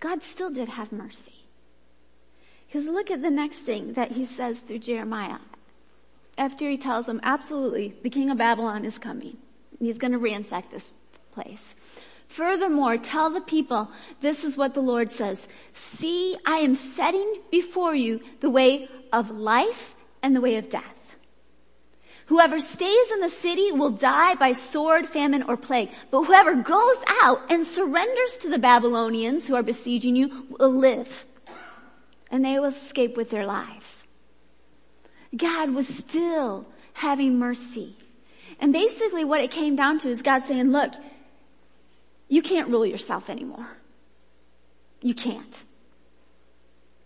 God 0.00 0.22
still 0.22 0.50
did 0.50 0.68
have 0.68 0.90
mercy. 0.90 1.34
Because 2.66 2.88
look 2.88 3.10
at 3.10 3.22
the 3.22 3.30
next 3.30 3.60
thing 3.60 3.92
that 3.92 4.12
he 4.12 4.24
says 4.24 4.60
through 4.60 4.80
Jeremiah. 4.80 5.38
After 6.36 6.68
he 6.68 6.76
tells 6.76 7.06
them, 7.06 7.20
absolutely, 7.22 7.94
the 8.02 8.10
king 8.10 8.30
of 8.30 8.38
Babylon 8.38 8.84
is 8.84 8.98
coming. 8.98 9.36
He's 9.78 9.98
going 9.98 10.12
to 10.12 10.18
ransack 10.18 10.70
this 10.70 10.92
place. 11.32 11.74
Furthermore, 12.26 12.96
tell 12.96 13.30
the 13.30 13.40
people, 13.40 13.90
this 14.20 14.42
is 14.42 14.56
what 14.56 14.74
the 14.74 14.80
Lord 14.80 15.12
says. 15.12 15.46
See, 15.72 16.36
I 16.44 16.58
am 16.58 16.74
setting 16.74 17.40
before 17.50 17.94
you 17.94 18.20
the 18.40 18.50
way 18.50 18.88
of 19.12 19.30
life 19.30 19.94
and 20.22 20.34
the 20.34 20.40
way 20.40 20.56
of 20.56 20.70
death. 20.70 20.93
Whoever 22.26 22.58
stays 22.58 23.10
in 23.10 23.20
the 23.20 23.28
city 23.28 23.70
will 23.72 23.90
die 23.90 24.34
by 24.34 24.52
sword, 24.52 25.06
famine, 25.06 25.42
or 25.42 25.56
plague. 25.56 25.90
But 26.10 26.24
whoever 26.24 26.54
goes 26.54 27.02
out 27.22 27.50
and 27.50 27.66
surrenders 27.66 28.38
to 28.38 28.48
the 28.48 28.58
Babylonians 28.58 29.46
who 29.46 29.54
are 29.54 29.62
besieging 29.62 30.16
you 30.16 30.46
will 30.48 30.72
live. 30.72 31.26
And 32.30 32.44
they 32.44 32.58
will 32.58 32.66
escape 32.66 33.16
with 33.16 33.30
their 33.30 33.46
lives. 33.46 34.06
God 35.36 35.70
was 35.70 35.86
still 35.86 36.66
having 36.94 37.38
mercy. 37.38 37.96
And 38.58 38.72
basically 38.72 39.24
what 39.24 39.42
it 39.42 39.50
came 39.50 39.76
down 39.76 39.98
to 40.00 40.08
is 40.08 40.22
God 40.22 40.40
saying, 40.40 40.70
look, 40.70 40.94
you 42.28 42.40
can't 42.40 42.68
rule 42.68 42.86
yourself 42.86 43.28
anymore. 43.28 43.68
You 45.02 45.14
can't. 45.14 45.64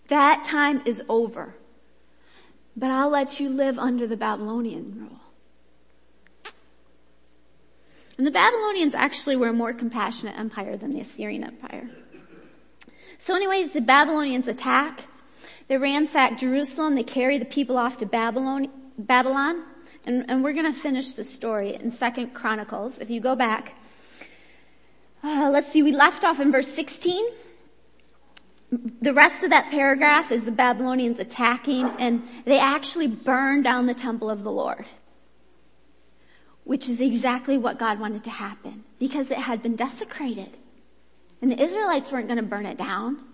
That 0.09 0.45
time 0.45 0.83
is 0.87 1.03
over. 1.09 1.55
But 2.79 2.93
I'll 2.93 3.11
let 3.11 3.41
you 3.41 3.49
live 3.49 3.77
under 3.77 4.07
the 4.07 4.17
Babylonian 4.17 4.95
rule. 5.01 6.53
And 8.17 8.25
the 8.25 8.31
Babylonians 8.31 8.95
actually 8.95 9.35
were 9.35 9.49
a 9.49 9.53
more 9.53 9.73
compassionate 9.73 10.39
empire 10.39 10.77
than 10.77 10.93
the 10.93 11.01
Assyrian 11.01 11.43
empire. 11.43 11.91
So 13.19 13.35
anyways, 13.35 13.73
the 13.73 13.81
Babylonians 13.81 14.47
attack. 14.47 15.07
They 15.67 15.77
ransack 15.77 16.39
Jerusalem. 16.39 16.95
They 16.95 17.03
carry 17.03 17.39
the 17.39 17.45
people 17.45 17.77
off 17.77 17.97
to 17.97 18.07
Babylon, 18.07 18.69
Babylon. 18.97 19.65
And, 20.07 20.25
and 20.29 20.45
we're 20.45 20.53
going 20.53 20.73
to 20.73 20.79
finish 20.79 21.15
the 21.15 21.25
story 21.25 21.75
in 21.75 21.91
Second 21.91 22.33
Chronicles. 22.33 23.01
If 23.01 23.11
you 23.11 23.21
go 23.21 23.35
back, 23.35 23.75
uh, 25.25 25.51
let's 25.53 25.73
see, 25.73 25.83
we 25.83 25.91
left 25.91 26.25
off 26.25 26.39
in 26.39 26.53
verse 26.53 26.69
16. 26.69 27.27
The 28.71 29.15
rest 29.15 29.45
of 29.45 29.51
that 29.51 29.71
paragraph 29.71 30.31
is 30.31 30.45
the 30.45 30.53
Babylonians 30.53 31.19
attacking 31.19 31.87
and 31.99 32.23
they 32.45 32.59
actually 32.59 33.07
burn 33.07 33.63
down 33.63 33.87
the 33.87 33.95
temple 33.95 34.29
of 34.29 34.43
the 34.43 34.53
Lord. 34.53 34.85
Which 36.65 36.89
is 36.89 37.01
exactly 37.01 37.57
what 37.57 37.79
God 37.79 37.99
wanted 37.99 38.25
to 38.25 38.31
happen 38.31 38.85
because 38.99 39.31
it 39.31 39.39
had 39.39 39.63
been 39.63 39.75
desecrated. 39.75 40.57
And 41.41 41.51
the 41.51 41.63
Israelites 41.63 42.13
weren't 42.13 42.29
going 42.29 42.39
to 42.39 42.43
burn 42.43 42.67
it 42.67 42.77
down. 42.77 43.25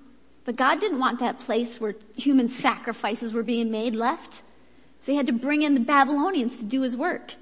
But 0.45 0.57
God 0.57 0.79
didn't 0.79 0.99
want 0.99 1.21
that 1.21 1.41
place 1.41 1.81
where 1.81 1.95
human 2.17 2.49
sacrifices 2.49 3.33
were 3.33 3.43
being 3.43 3.71
made 3.71 3.95
left. 3.95 4.43
So 5.01 5.11
he 5.11 5.17
had 5.17 5.27
to 5.27 5.33
bring 5.33 5.63
in 5.63 5.75
the 5.75 5.81
Babylonians 5.81 6.59
to 6.59 6.65
do 6.65 6.83
his 6.83 6.97
work. 6.97 7.35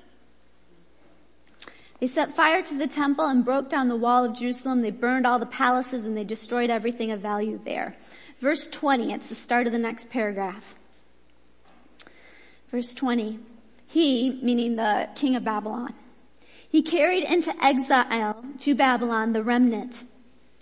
They 2.02 2.08
set 2.08 2.34
fire 2.34 2.62
to 2.62 2.74
the 2.74 2.88
temple 2.88 3.26
and 3.26 3.44
broke 3.44 3.70
down 3.70 3.86
the 3.86 3.94
wall 3.94 4.24
of 4.24 4.34
Jerusalem. 4.34 4.82
They 4.82 4.90
burned 4.90 5.24
all 5.24 5.38
the 5.38 5.46
palaces 5.46 6.02
and 6.02 6.16
they 6.16 6.24
destroyed 6.24 6.68
everything 6.68 7.12
of 7.12 7.20
value 7.20 7.60
there. 7.64 7.94
Verse 8.40 8.66
20, 8.66 9.12
it's 9.12 9.28
the 9.28 9.36
start 9.36 9.68
of 9.68 9.72
the 9.72 9.78
next 9.78 10.10
paragraph. 10.10 10.74
Verse 12.72 12.92
20. 12.92 13.38
He, 13.86 14.40
meaning 14.42 14.74
the 14.74 15.10
king 15.14 15.36
of 15.36 15.44
Babylon, 15.44 15.94
he 16.68 16.82
carried 16.82 17.22
into 17.22 17.54
exile 17.64 18.44
to 18.58 18.74
Babylon 18.74 19.32
the 19.32 19.44
remnant, 19.44 20.02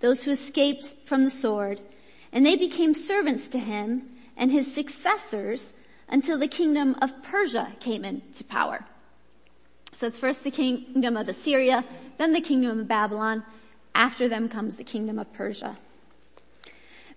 those 0.00 0.24
who 0.24 0.32
escaped 0.32 0.92
from 1.06 1.24
the 1.24 1.30
sword, 1.30 1.80
and 2.32 2.44
they 2.44 2.56
became 2.56 2.92
servants 2.92 3.48
to 3.48 3.58
him 3.58 4.10
and 4.36 4.52
his 4.52 4.74
successors 4.74 5.72
until 6.06 6.38
the 6.38 6.48
kingdom 6.48 6.96
of 7.00 7.22
Persia 7.22 7.72
came 7.80 8.04
into 8.04 8.44
power. 8.44 8.84
So 10.00 10.06
it's 10.06 10.16
first 10.16 10.44
the 10.44 10.50
kingdom 10.50 11.14
of 11.18 11.28
Assyria, 11.28 11.84
then 12.16 12.32
the 12.32 12.40
kingdom 12.40 12.80
of 12.80 12.88
Babylon. 12.88 13.44
After 13.94 14.30
them 14.30 14.48
comes 14.48 14.76
the 14.76 14.82
kingdom 14.82 15.18
of 15.18 15.30
Persia. 15.34 15.76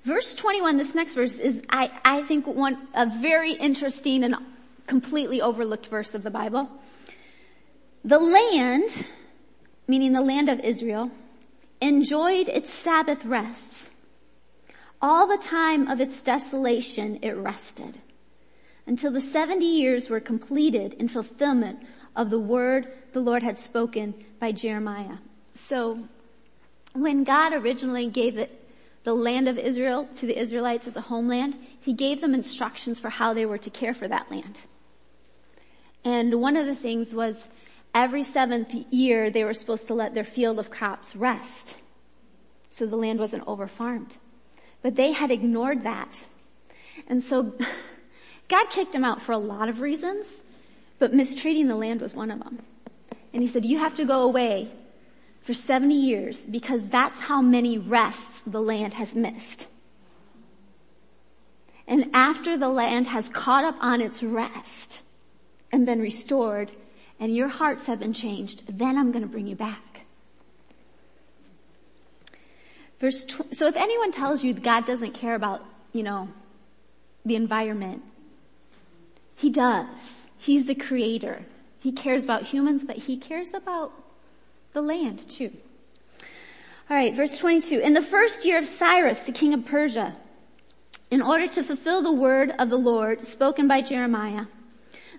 Verse 0.03 0.35
21, 0.35 0.75
this 0.75 0.93
next 0.93 1.13
verse 1.13 1.39
is, 1.39 1.61
I, 1.69 1.89
I 2.03 2.23
think 2.23 2.45
one, 2.45 2.89
a 2.93 3.05
very 3.05 3.53
interesting 3.53 4.25
and 4.25 4.35
completely 4.85 5.41
overlooked 5.41 5.85
verse 5.85 6.13
of 6.13 6.23
the 6.23 6.29
Bible. 6.29 6.69
The 8.03 8.19
land, 8.19 9.05
meaning 9.87 10.11
the 10.11 10.19
land 10.19 10.49
of 10.49 10.59
Israel, 10.59 11.09
enjoyed 11.79 12.49
its 12.49 12.69
Sabbath 12.69 13.23
rests. 13.23 13.91
All 15.01 15.25
the 15.25 15.37
time 15.37 15.87
of 15.87 16.01
its 16.01 16.21
desolation 16.21 17.19
it 17.21 17.31
rested 17.31 18.01
until 18.85 19.13
the 19.13 19.21
70 19.21 19.65
years 19.65 20.09
were 20.09 20.19
completed 20.19 20.95
in 20.95 21.07
fulfillment 21.07 21.79
of 22.15 22.29
the 22.29 22.39
word 22.39 22.91
the 23.13 23.19
Lord 23.19 23.43
had 23.43 23.57
spoken 23.57 24.13
by 24.39 24.51
Jeremiah. 24.51 25.17
So 25.53 26.07
when 26.93 27.23
God 27.23 27.53
originally 27.53 28.07
gave 28.07 28.35
the, 28.35 29.13
land 29.13 29.49
of 29.49 29.57
Israel 29.57 30.07
to 30.15 30.25
the 30.25 30.39
Israelites 30.39 30.87
as 30.87 30.95
a 30.95 31.01
homeland, 31.01 31.55
he 31.79 31.93
gave 31.93 32.21
them 32.21 32.33
instructions 32.33 32.99
for 32.99 33.09
how 33.09 33.33
they 33.33 33.45
were 33.45 33.57
to 33.57 33.69
care 33.69 33.93
for 33.93 34.07
that 34.07 34.31
land. 34.31 34.61
And 36.05 36.41
one 36.41 36.55
of 36.55 36.65
the 36.65 36.75
things 36.75 37.13
was 37.13 37.47
every 37.93 38.23
seventh 38.23 38.73
year 38.91 39.29
they 39.29 39.43
were 39.43 39.53
supposed 39.53 39.87
to 39.87 39.93
let 39.93 40.13
their 40.13 40.23
field 40.23 40.59
of 40.59 40.69
crops 40.69 41.15
rest. 41.15 41.77
So 42.69 42.85
the 42.85 42.95
land 42.95 43.19
wasn't 43.19 43.45
overfarmed. 43.45 44.17
But 44.81 44.95
they 44.95 45.11
had 45.11 45.31
ignored 45.31 45.83
that. 45.83 46.25
And 47.07 47.21
so 47.21 47.53
God 48.47 48.69
kicked 48.69 48.93
them 48.93 49.03
out 49.03 49.21
for 49.21 49.31
a 49.31 49.37
lot 49.37 49.69
of 49.69 49.81
reasons, 49.81 50.43
but 50.99 51.13
mistreating 51.13 51.67
the 51.67 51.75
land 51.75 52.01
was 52.01 52.13
one 52.13 52.31
of 52.31 52.39
them. 52.39 52.59
And 53.33 53.41
he 53.41 53.47
said, 53.47 53.65
you 53.65 53.79
have 53.79 53.95
to 53.95 54.05
go 54.05 54.21
away 54.21 54.71
for 55.41 55.53
70 55.53 55.93
years 55.93 56.45
because 56.45 56.89
that's 56.89 57.21
how 57.21 57.41
many 57.41 57.77
rests 57.77 58.41
the 58.41 58.61
land 58.61 58.93
has 58.93 59.15
missed. 59.15 59.67
And 61.87 62.09
after 62.13 62.57
the 62.57 62.69
land 62.69 63.07
has 63.07 63.27
caught 63.27 63.65
up 63.65 63.75
on 63.81 64.01
its 64.01 64.23
rest 64.23 65.01
and 65.71 65.85
been 65.85 65.99
restored 65.99 66.71
and 67.19 67.35
your 67.35 67.49
hearts 67.49 67.87
have 67.87 67.99
been 67.99 68.13
changed, 68.13 68.63
then 68.67 68.97
I'm 68.97 69.11
going 69.11 69.23
to 69.23 69.29
bring 69.29 69.47
you 69.47 69.55
back. 69.55 70.05
Verse, 72.99 73.25
tw- 73.25 73.53
so 73.53 73.67
if 73.67 73.75
anyone 73.75 74.11
tells 74.13 74.43
you 74.43 74.53
God 74.53 74.85
doesn't 74.85 75.13
care 75.13 75.35
about, 75.35 75.65
you 75.91 76.03
know, 76.03 76.29
the 77.25 77.35
environment, 77.35 78.01
he 79.35 79.49
does. 79.49 80.31
He's 80.43 80.65
the 80.65 80.75
creator. 80.75 81.45
He 81.79 81.93
cares 81.93 82.25
about 82.25 82.43
humans, 82.43 82.83
but 82.83 82.97
he 82.97 83.15
cares 83.15 83.53
about 83.53 83.93
the 84.73 84.81
land 84.81 85.19
too. 85.29 85.51
Alright, 86.91 87.15
verse 87.15 87.37
22. 87.37 87.79
In 87.79 87.93
the 87.93 88.01
first 88.01 88.43
year 88.43 88.57
of 88.57 88.65
Cyrus, 88.65 89.21
the 89.21 89.31
king 89.31 89.53
of 89.53 89.65
Persia, 89.65 90.17
in 91.09 91.21
order 91.21 91.47
to 91.47 91.63
fulfill 91.63 92.01
the 92.01 92.11
word 92.11 92.53
of 92.59 92.69
the 92.69 92.77
Lord 92.77 93.25
spoken 93.25 93.69
by 93.69 93.81
Jeremiah, 93.81 94.47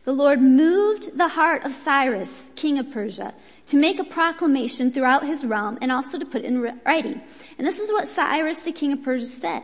the 0.05 0.13
Lord 0.13 0.43
moved 0.43 1.17
the 1.17 1.29
heart 1.29 1.65
of 1.65 1.73
Cyrus, 1.73 2.53
king 2.55 2.79
of 2.79 2.91
Persia, 2.91 3.33
to 3.69 3.79
make 3.79 3.99
a 3.99 4.05
proclamation 4.05 4.93
throughout 4.93 5.25
his 5.25 5.43
realm 5.43 5.79
and 5.81 5.91
also 5.91 6.19
to 6.19 6.27
put 6.27 6.43
it 6.43 6.49
in 6.49 6.61
writing. 6.85 7.23
And 7.57 7.67
this 7.67 7.79
is 7.79 7.91
what 7.91 8.09
Cyrus, 8.09 8.59
the 8.59 8.73
king 8.73 8.93
of 8.93 9.03
Persia 9.03 9.25
said. 9.25 9.63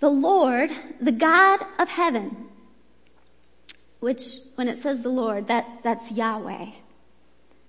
The 0.00 0.10
Lord, 0.10 0.72
the 1.00 1.12
God 1.12 1.60
of 1.78 1.88
heaven, 1.88 2.48
which 4.02 4.38
when 4.56 4.66
it 4.66 4.76
says 4.76 5.02
the 5.02 5.08
Lord, 5.08 5.46
that, 5.46 5.64
that's 5.84 6.10
Yahweh. 6.10 6.72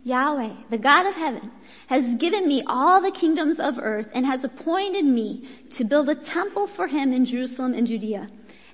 Yahweh, 0.03 0.49
the 0.71 0.79
God 0.79 1.05
of 1.05 1.13
heaven, 1.13 1.51
has 1.87 2.15
given 2.15 2.47
me 2.47 2.63
all 2.65 2.99
the 2.99 3.11
kingdoms 3.11 3.59
of 3.59 3.77
earth 3.77 4.09
and 4.15 4.25
has 4.25 4.43
appointed 4.43 5.05
me 5.05 5.47
to 5.69 5.83
build 5.83 6.09
a 6.09 6.15
temple 6.15 6.65
for 6.65 6.87
him 6.87 7.13
in 7.13 7.23
Jerusalem 7.23 7.75
and 7.75 7.85
Judea. 7.85 8.31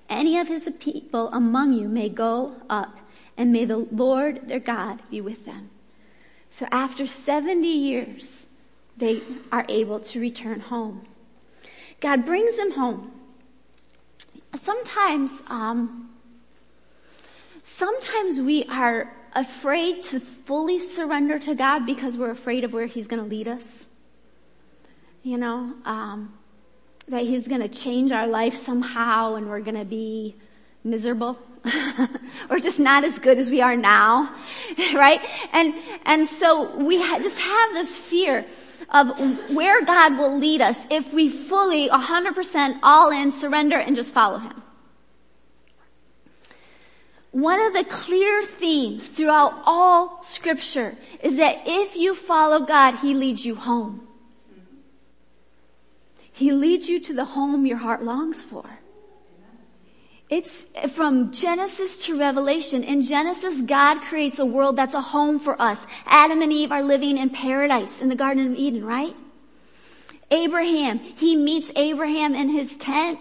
Any 0.10 0.40
of 0.40 0.48
his 0.48 0.70
people 0.80 1.28
among 1.34 1.74
you 1.74 1.90
may 1.90 2.08
go 2.08 2.56
up 2.70 2.98
and 3.36 3.52
may 3.52 3.66
the 3.66 3.80
Lord 3.92 4.48
their 4.48 4.62
God 4.62 5.02
be 5.12 5.20
with 5.20 5.46
them. 5.46 5.70
So 6.50 6.66
after 6.72 7.06
70 7.06 7.68
years, 7.68 8.48
they 8.96 9.22
are 9.52 9.66
able 9.68 10.00
to 10.00 10.22
return 10.22 10.62
home. 10.62 11.06
God 12.00 12.26
brings 12.26 12.56
them 12.56 12.72
home. 12.72 13.12
Sometimes, 14.56 15.44
um, 15.48 16.09
Sometimes 17.76 18.42
we 18.42 18.66
are 18.66 19.14
afraid 19.34 20.04
to 20.04 20.20
fully 20.20 20.80
surrender 20.80 21.40
to 21.40 21.56
God 21.56 21.86
because 21.86 22.18
we're 22.18 22.32
afraid 22.32 22.64
of 22.64 22.74
where 22.74 22.88
He's 22.88 23.08
going 23.08 23.22
to 23.24 23.30
lead 23.30 23.48
us. 23.48 23.88
You 25.24 25.38
know, 25.38 25.74
um, 25.86 26.34
that 27.08 27.22
He's 27.22 27.48
going 27.48 27.62
to 27.62 27.70
change 27.70 28.12
our 28.12 28.28
life 28.28 28.56
somehow 28.56 29.36
and 29.36 29.48
we're 29.50 29.62
going 29.62 29.78
to 29.78 29.86
be 29.86 30.36
miserable. 30.84 31.38
or 32.50 32.60
just 32.60 32.80
not 32.80 33.04
as 33.04 33.20
good 33.20 33.38
as 33.38 33.50
we 33.50 33.62
are 33.62 33.78
now, 33.78 34.34
right? 34.94 35.22
And, 35.54 35.76
and 36.06 36.28
so 36.28 36.76
we 36.76 37.02
ha- 37.02 37.20
just 37.22 37.40
have 37.40 37.74
this 37.74 37.98
fear 37.98 38.46
of 38.90 39.52
where 39.52 39.86
God 39.86 40.18
will 40.18 40.38
lead 40.38 40.62
us 40.62 40.86
if 40.90 41.14
we 41.14 41.30
fully, 41.30 41.88
100% 41.88 42.80
all 42.82 43.12
in, 43.12 43.32
surrender 43.32 43.78
and 43.78 43.96
just 43.96 44.14
follow 44.14 44.40
Him. 44.40 44.64
One 47.32 47.60
of 47.62 47.74
the 47.74 47.84
clear 47.84 48.44
themes 48.44 49.08
throughout 49.08 49.62
all 49.66 50.24
scripture 50.24 50.96
is 51.22 51.38
that 51.38 51.64
if 51.66 51.96
you 51.96 52.16
follow 52.16 52.62
God, 52.62 52.96
He 52.96 53.14
leads 53.14 53.46
you 53.46 53.56
home. 53.56 54.08
He 56.32 56.52
leads 56.52 56.90
you 56.90 57.00
to 57.02 57.14
the 57.14 57.26
home 57.26 57.66
your 57.66 57.78
heart 57.78 58.02
longs 58.02 58.42
for. 58.42 58.64
It's 60.30 60.66
from 60.90 61.32
Genesis 61.32 62.06
to 62.06 62.18
Revelation. 62.18 62.84
In 62.84 63.02
Genesis, 63.02 63.62
God 63.62 64.02
creates 64.02 64.38
a 64.38 64.46
world 64.46 64.76
that's 64.76 64.94
a 64.94 65.02
home 65.02 65.40
for 65.40 65.60
us. 65.60 65.86
Adam 66.06 66.42
and 66.42 66.54
Eve 66.54 66.72
are 66.72 66.84
living 66.84 67.18
in 67.18 67.32
paradise 67.32 68.00
in 68.00 68.10
the 68.10 68.16
Garden 68.16 68.52
of 68.52 68.58
Eden, 68.58 68.86
right? 68.86 69.16
Abraham, 70.32 71.00
he 71.00 71.36
meets 71.36 71.72
Abraham 71.76 72.36
in 72.36 72.50
his 72.50 72.78
tent 72.78 73.20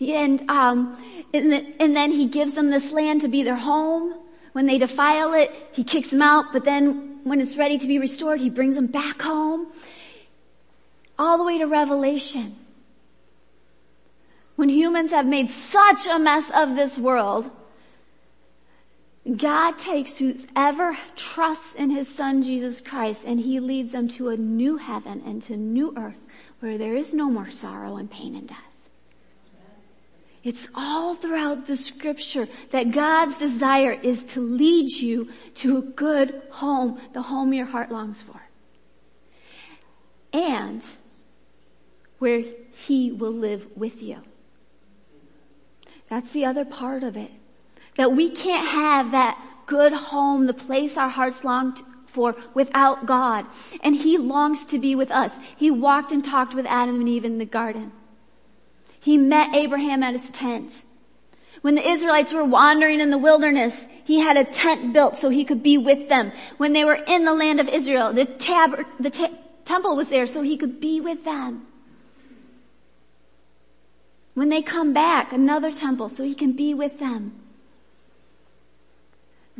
and, 0.00 0.48
um, 0.48 0.96
and, 1.34 1.52
the, 1.52 1.66
and 1.80 1.96
then 1.96 2.12
he 2.12 2.26
gives 2.26 2.54
them 2.54 2.70
this 2.70 2.92
land 2.92 3.22
to 3.22 3.28
be 3.28 3.42
their 3.42 3.56
home. 3.56 4.14
When 4.52 4.66
they 4.66 4.78
defile 4.78 5.34
it, 5.34 5.52
he 5.72 5.82
kicks 5.82 6.10
them 6.10 6.22
out, 6.22 6.52
but 6.52 6.64
then 6.64 7.20
when 7.24 7.40
it's 7.40 7.56
ready 7.56 7.76
to 7.76 7.86
be 7.88 7.98
restored, 7.98 8.40
he 8.40 8.50
brings 8.50 8.76
them 8.76 8.86
back 8.86 9.20
home. 9.20 9.66
All 11.18 11.36
the 11.36 11.44
way 11.44 11.58
to 11.58 11.64
Revelation. 11.64 12.56
When 14.54 14.68
humans 14.68 15.10
have 15.10 15.26
made 15.26 15.50
such 15.50 16.06
a 16.06 16.20
mess 16.20 16.50
of 16.54 16.76
this 16.76 16.96
world, 16.98 17.50
God 19.36 19.78
takes 19.78 20.18
whoever 20.18 20.96
trusts 21.16 21.74
in 21.74 21.90
his 21.90 22.14
son 22.14 22.44
Jesus 22.44 22.80
Christ 22.80 23.24
and 23.26 23.40
he 23.40 23.58
leads 23.58 23.90
them 23.90 24.06
to 24.08 24.28
a 24.28 24.36
new 24.36 24.76
heaven 24.76 25.22
and 25.26 25.42
to 25.44 25.56
new 25.56 25.94
earth 25.96 26.20
where 26.60 26.78
there 26.78 26.94
is 26.94 27.14
no 27.14 27.28
more 27.28 27.50
sorrow 27.50 27.96
and 27.96 28.08
pain 28.08 28.36
and 28.36 28.46
death. 28.46 28.73
It's 30.44 30.68
all 30.74 31.14
throughout 31.14 31.66
the 31.66 31.76
scripture 31.76 32.48
that 32.70 32.90
God's 32.90 33.38
desire 33.38 33.92
is 33.92 34.24
to 34.24 34.40
lead 34.40 34.90
you 34.90 35.30
to 35.56 35.78
a 35.78 35.80
good 35.80 36.42
home, 36.50 37.00
the 37.14 37.22
home 37.22 37.54
your 37.54 37.64
heart 37.64 37.90
longs 37.90 38.20
for. 38.20 38.40
And 40.34 40.84
where 42.18 42.44
He 42.72 43.10
will 43.10 43.32
live 43.32 43.66
with 43.74 44.02
you. 44.02 44.18
That's 46.10 46.32
the 46.32 46.44
other 46.44 46.66
part 46.66 47.02
of 47.02 47.16
it. 47.16 47.30
That 47.96 48.12
we 48.12 48.28
can't 48.28 48.68
have 48.68 49.12
that 49.12 49.42
good 49.64 49.94
home, 49.94 50.46
the 50.46 50.52
place 50.52 50.98
our 50.98 51.08
hearts 51.08 51.42
long 51.42 51.74
for 52.06 52.36
without 52.52 53.06
God. 53.06 53.46
And 53.82 53.96
He 53.96 54.18
longs 54.18 54.66
to 54.66 54.78
be 54.78 54.94
with 54.94 55.10
us. 55.10 55.38
He 55.56 55.70
walked 55.70 56.12
and 56.12 56.22
talked 56.22 56.52
with 56.52 56.66
Adam 56.66 57.00
and 57.00 57.08
Eve 57.08 57.24
in 57.24 57.38
the 57.38 57.46
garden. 57.46 57.92
He 59.04 59.18
met 59.18 59.54
Abraham 59.54 60.02
at 60.02 60.14
his 60.14 60.30
tent. 60.30 60.82
When 61.60 61.74
the 61.74 61.86
Israelites 61.86 62.32
were 62.32 62.42
wandering 62.42 63.00
in 63.00 63.10
the 63.10 63.18
wilderness, 63.18 63.86
he 64.02 64.20
had 64.20 64.38
a 64.38 64.44
tent 64.44 64.94
built 64.94 65.18
so 65.18 65.28
he 65.28 65.44
could 65.44 65.62
be 65.62 65.76
with 65.76 66.08
them. 66.08 66.32
When 66.56 66.72
they 66.72 66.86
were 66.86 67.04
in 67.06 67.26
the 67.26 67.34
land 67.34 67.60
of 67.60 67.68
Israel, 67.68 68.14
the, 68.14 68.24
tab- 68.24 68.86
the 68.98 69.10
te- 69.10 69.38
temple 69.66 69.94
was 69.94 70.08
there 70.08 70.26
so 70.26 70.40
he 70.40 70.56
could 70.56 70.80
be 70.80 71.02
with 71.02 71.22
them. 71.22 71.66
When 74.32 74.48
they 74.48 74.62
come 74.62 74.94
back, 74.94 75.34
another 75.34 75.70
temple 75.70 76.08
so 76.08 76.24
he 76.24 76.34
can 76.34 76.52
be 76.52 76.72
with 76.72 76.98
them. 76.98 77.34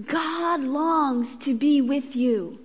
God 0.06 0.62
longs 0.62 1.36
to 1.36 1.52
be 1.52 1.82
with 1.82 2.16
you. 2.16 2.63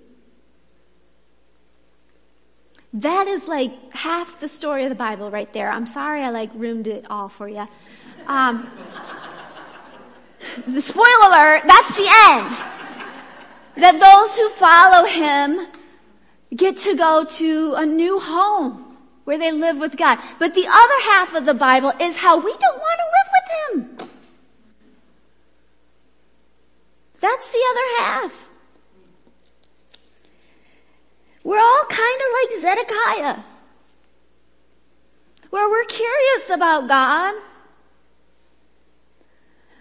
That 2.92 3.28
is 3.28 3.46
like 3.46 3.92
half 3.92 4.40
the 4.40 4.48
story 4.48 4.82
of 4.84 4.88
the 4.88 4.96
Bible 4.96 5.30
right 5.30 5.52
there. 5.52 5.70
I'm 5.70 5.86
sorry 5.86 6.22
I 6.22 6.30
like 6.30 6.50
ruined 6.54 6.88
it 6.88 7.06
all 7.08 7.28
for 7.28 7.48
you. 7.48 7.68
Um, 8.26 8.68
the 10.66 10.80
spoiler 10.80 11.26
alert, 11.26 11.62
that's 11.66 11.96
the 11.96 12.08
end. 12.08 12.50
That 13.76 14.00
those 14.00 14.36
who 14.36 14.48
follow 14.50 15.06
him 15.06 15.68
get 16.54 16.78
to 16.78 16.96
go 16.96 17.24
to 17.24 17.74
a 17.74 17.86
new 17.86 18.18
home 18.18 18.96
where 19.24 19.38
they 19.38 19.52
live 19.52 19.78
with 19.78 19.96
God. 19.96 20.18
But 20.40 20.54
the 20.54 20.66
other 20.66 21.00
half 21.10 21.34
of 21.34 21.46
the 21.46 21.54
Bible 21.54 21.92
is 22.00 22.16
how 22.16 22.38
we 22.38 22.52
don't 22.58 22.78
want 22.78 23.00
to 23.00 23.06
live 23.16 23.28
with 23.36 24.00
him. 24.00 24.08
That's 27.20 27.52
the 27.52 27.62
other 27.70 28.02
half. 28.02 28.49
We're 31.42 31.58
all 31.58 31.84
kind 31.88 32.20
of 32.20 32.26
like 32.42 32.60
Zedekiah. 32.60 33.42
Where 35.50 35.68
we're 35.68 35.84
curious 35.84 36.50
about 36.50 36.86
God. 36.86 37.34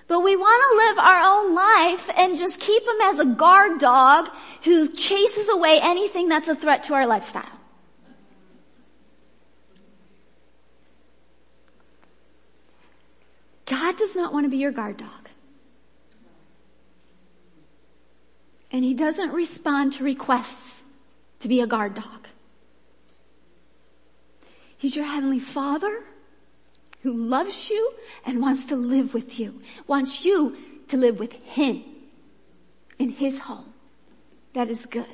But 0.07 0.21
we 0.21 0.35
want 0.35 0.63
to 0.71 0.77
live 0.87 0.97
our 0.97 1.21
own 1.23 1.53
life 1.53 2.09
and 2.17 2.35
just 2.35 2.59
keep 2.59 2.81
him 2.81 3.01
as 3.03 3.19
a 3.19 3.25
guard 3.25 3.79
dog 3.79 4.29
who 4.63 4.89
chases 4.89 5.49
away 5.49 5.79
anything 5.81 6.27
that's 6.27 6.47
a 6.47 6.55
threat 6.55 6.83
to 6.83 6.95
our 6.95 7.05
lifestyle. 7.05 7.45
God 13.65 13.97
does 13.97 14.15
not 14.15 14.33
want 14.33 14.45
to 14.45 14.49
be 14.49 14.57
your 14.57 14.71
guard 14.71 14.97
dog. 14.97 15.29
And 18.71 18.83
he 18.83 18.95
doesn't 18.95 19.31
respond 19.31 19.93
to 19.93 20.03
requests 20.03 20.83
to 21.39 21.47
be 21.47 21.61
a 21.61 21.67
guard 21.67 21.95
dog. 21.95 22.27
He's 24.77 24.95
your 24.95 25.05
heavenly 25.05 25.39
father 25.39 26.03
who 27.01 27.13
loves 27.13 27.69
you 27.69 27.93
and 28.25 28.41
wants 28.41 28.67
to 28.67 28.75
live 28.75 29.13
with 29.13 29.39
you, 29.39 29.61
wants 29.87 30.25
you 30.25 30.57
to 30.87 30.97
live 30.97 31.19
with 31.19 31.33
him 31.43 31.83
in 32.97 33.09
his 33.09 33.39
home. 33.39 33.73
That 34.53 34.69
is 34.69 34.85
good. 34.85 35.05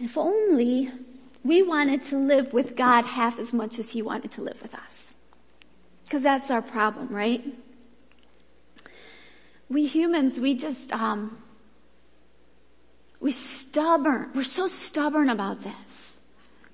If 0.00 0.18
only 0.18 0.90
we 1.44 1.62
wanted 1.62 2.02
to 2.04 2.16
live 2.16 2.52
with 2.52 2.74
God 2.74 3.04
half 3.04 3.38
as 3.38 3.52
much 3.52 3.78
as 3.78 3.90
he 3.90 4.02
wanted 4.02 4.32
to 4.32 4.42
live 4.42 4.60
with 4.60 4.74
us. 4.74 5.14
Cause 6.10 6.22
that's 6.22 6.50
our 6.50 6.62
problem, 6.62 7.08
right? 7.08 7.42
We 9.68 9.86
humans, 9.86 10.38
we 10.38 10.54
just, 10.54 10.92
um, 10.92 11.38
we 13.20 13.32
stubborn. 13.32 14.30
We're 14.34 14.44
so 14.44 14.66
stubborn 14.66 15.28
about 15.28 15.60
this. 15.60 16.20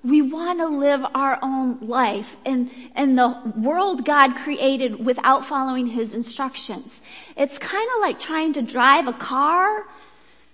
We 0.03 0.21
want 0.21 0.59
to 0.59 0.67
live 0.67 1.05
our 1.13 1.37
own 1.41 1.79
life 1.87 2.35
and, 2.45 2.71
and 2.95 3.17
the 3.17 3.53
world 3.55 4.03
God 4.03 4.35
created 4.35 5.05
without 5.05 5.45
following 5.45 5.85
His 5.87 6.13
instructions. 6.13 7.01
It's 7.37 7.57
kind 7.57 7.87
of 7.95 8.01
like 8.01 8.19
trying 8.19 8.53
to 8.53 8.63
drive 8.63 9.07
a 9.07 9.13
car 9.13 9.85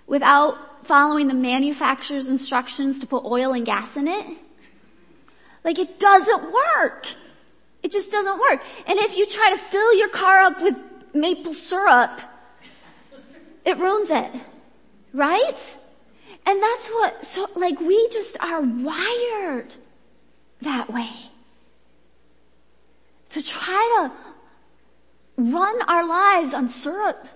without 0.06 0.86
following 0.86 1.28
the 1.28 1.34
manufacturer's 1.34 2.28
instructions 2.28 3.00
to 3.00 3.08
put 3.08 3.26
oil 3.26 3.54
and 3.54 3.66
gas 3.66 3.96
in 3.96 4.08
it. 4.08 4.38
Like 5.64 5.80
it 5.80 6.00
doesn't 6.00 6.52
work. 6.52 7.08
It 7.84 7.92
just 7.92 8.12
doesn't 8.12 8.40
work. 8.40 8.62
And 8.86 9.00
if 9.00 9.18
you 9.18 9.26
try 9.26 9.52
to 9.52 9.58
fill 9.58 9.94
your 9.94 10.10
car 10.10 10.40
up 10.40 10.62
with 10.62 10.76
maple 11.20 11.54
syrup, 11.54 12.22
it 13.66 13.78
ruins 13.78 14.10
it. 14.10 14.32
Right? 15.14 15.78
And 16.46 16.64
that's 16.64 16.90
what, 16.90 17.26
so 17.26 17.50
like 17.56 17.80
we 17.82 18.08
just 18.10 18.38
are 18.40 18.62
wired 18.62 19.76
that 20.62 20.92
way. 20.92 21.10
To 23.32 23.44
try 23.44 24.10
to 25.38 25.42
run 25.42 25.82
our 25.90 26.08
lives 26.08 26.54
on 26.54 26.70
syrup 26.70 27.28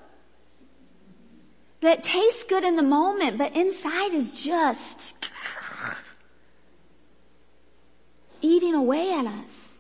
that 1.82 2.04
tastes 2.04 2.44
good 2.44 2.63
in 2.63 2.76
the 2.76 2.84
moment, 2.84 3.38
but 3.38 3.56
inside 3.56 4.13
is 4.13 4.41
just 4.41 5.30
eating 8.41 8.74
away 8.74 9.13
at 9.13 9.26
us. 9.26 9.70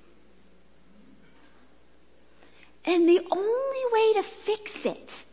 And 2.85 3.07
the 3.07 3.21
only 3.31 3.83
way 3.91 4.13
to 4.13 4.23
fix 4.23 4.85
it 4.85 5.23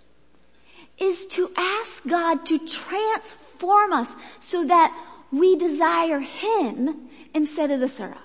is 0.98 1.26
to 1.26 1.50
ask 1.56 2.06
God 2.06 2.44
to 2.46 2.58
transform 2.58 3.92
us 3.92 4.14
so 4.40 4.64
that 4.64 4.96
we 5.30 5.56
desire 5.56 6.20
Him 6.20 7.08
instead 7.34 7.70
of 7.70 7.80
the 7.80 7.88
syrup. 7.88 8.18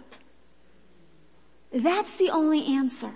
That's 1.71 2.17
the 2.17 2.29
only 2.29 2.65
answer. 2.65 3.11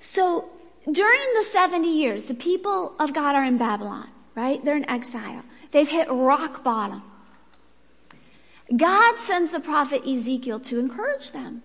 So 0.00 0.50
during 0.90 1.34
the 1.36 1.44
70 1.44 1.88
years, 1.88 2.24
the 2.24 2.34
people 2.34 2.94
of 2.98 3.12
God 3.12 3.34
are 3.34 3.44
in 3.44 3.58
Babylon, 3.58 4.08
right? 4.34 4.64
They're 4.64 4.76
in 4.76 4.88
exile. 4.88 5.42
They've 5.70 5.88
hit 5.88 6.08
rock 6.10 6.64
bottom. 6.64 7.02
God 8.76 9.18
sends 9.18 9.52
the 9.52 9.60
prophet 9.60 10.02
Ezekiel 10.06 10.60
to 10.60 10.78
encourage 10.78 11.32
them. 11.32 11.62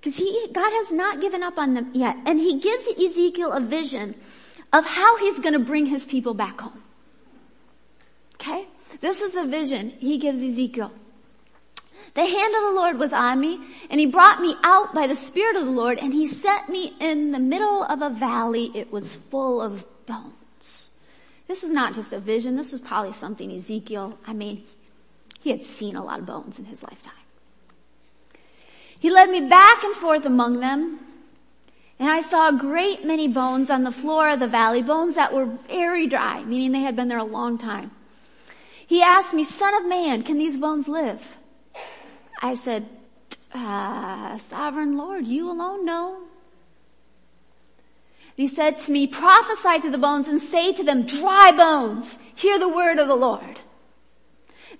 Because 0.00 0.16
he, 0.16 0.48
God 0.52 0.70
has 0.70 0.92
not 0.92 1.20
given 1.20 1.42
up 1.42 1.58
on 1.58 1.74
them 1.74 1.90
yet. 1.92 2.16
And 2.24 2.38
he 2.38 2.58
gives 2.58 2.88
Ezekiel 2.88 3.52
a 3.52 3.60
vision 3.60 4.14
of 4.72 4.86
how 4.86 5.18
he's 5.18 5.38
going 5.38 5.52
to 5.52 5.58
bring 5.58 5.86
his 5.86 6.06
people 6.06 6.32
back 6.32 6.60
home. 6.60 6.82
Okay? 8.34 8.66
This 9.00 9.20
is 9.20 9.32
the 9.32 9.46
vision 9.46 9.90
he 9.90 10.16
gives 10.16 10.40
Ezekiel. 10.40 10.90
The 12.14 12.24
hand 12.24 12.54
of 12.54 12.62
the 12.62 12.72
Lord 12.72 12.98
was 12.98 13.12
on 13.12 13.38
me 13.38 13.60
and 13.88 14.00
he 14.00 14.06
brought 14.06 14.40
me 14.40 14.54
out 14.64 14.94
by 14.94 15.06
the 15.06 15.14
Spirit 15.14 15.56
of 15.56 15.64
the 15.64 15.70
Lord 15.70 15.98
and 15.98 16.12
he 16.12 16.26
set 16.26 16.68
me 16.68 16.96
in 16.98 17.30
the 17.30 17.38
middle 17.38 17.84
of 17.84 18.02
a 18.02 18.10
valley. 18.10 18.72
It 18.74 18.90
was 18.90 19.16
full 19.16 19.60
of 19.60 19.84
bones. 20.06 20.88
This 21.46 21.62
was 21.62 21.70
not 21.70 21.94
just 21.94 22.12
a 22.12 22.18
vision. 22.18 22.56
This 22.56 22.72
was 22.72 22.80
probably 22.80 23.12
something 23.12 23.52
Ezekiel, 23.52 24.18
I 24.26 24.32
mean, 24.32 24.64
he 25.40 25.50
had 25.50 25.62
seen 25.62 25.94
a 25.94 26.04
lot 26.04 26.18
of 26.18 26.26
bones 26.26 26.58
in 26.58 26.64
his 26.64 26.82
lifetime. 26.82 27.12
He 29.00 29.10
led 29.10 29.30
me 29.30 29.40
back 29.40 29.82
and 29.82 29.96
forth 29.96 30.24
among 30.24 30.60
them 30.60 31.00
and 32.00 32.08
I 32.08 32.22
saw 32.22 32.48
a 32.48 32.52
great 32.54 33.04
many 33.04 33.28
bones 33.28 33.68
on 33.68 33.84
the 33.84 33.92
floor 33.92 34.30
of 34.30 34.40
the 34.40 34.48
valley, 34.48 34.82
bones 34.82 35.16
that 35.16 35.34
were 35.34 35.44
very 35.44 36.06
dry, 36.06 36.42
meaning 36.44 36.72
they 36.72 36.80
had 36.80 36.96
been 36.96 37.08
there 37.08 37.18
a 37.18 37.24
long 37.24 37.58
time. 37.58 37.90
He 38.86 39.02
asked 39.02 39.34
me, 39.34 39.44
son 39.44 39.74
of 39.74 39.86
man, 39.86 40.22
can 40.22 40.38
these 40.38 40.56
bones 40.56 40.88
live? 40.88 41.36
I 42.40 42.54
said, 42.54 42.88
uh, 43.52 44.38
sovereign 44.38 44.96
Lord, 44.96 45.26
you 45.26 45.50
alone 45.50 45.84
know. 45.84 46.22
He 48.34 48.46
said 48.46 48.78
to 48.78 48.92
me, 48.92 49.06
prophesy 49.06 49.80
to 49.80 49.90
the 49.90 49.98
bones 49.98 50.26
and 50.26 50.40
say 50.40 50.72
to 50.72 50.82
them, 50.82 51.04
dry 51.04 51.52
bones, 51.52 52.18
hear 52.34 52.58
the 52.58 52.68
word 52.68 52.98
of 52.98 53.08
the 53.08 53.14
Lord. 53.14 53.60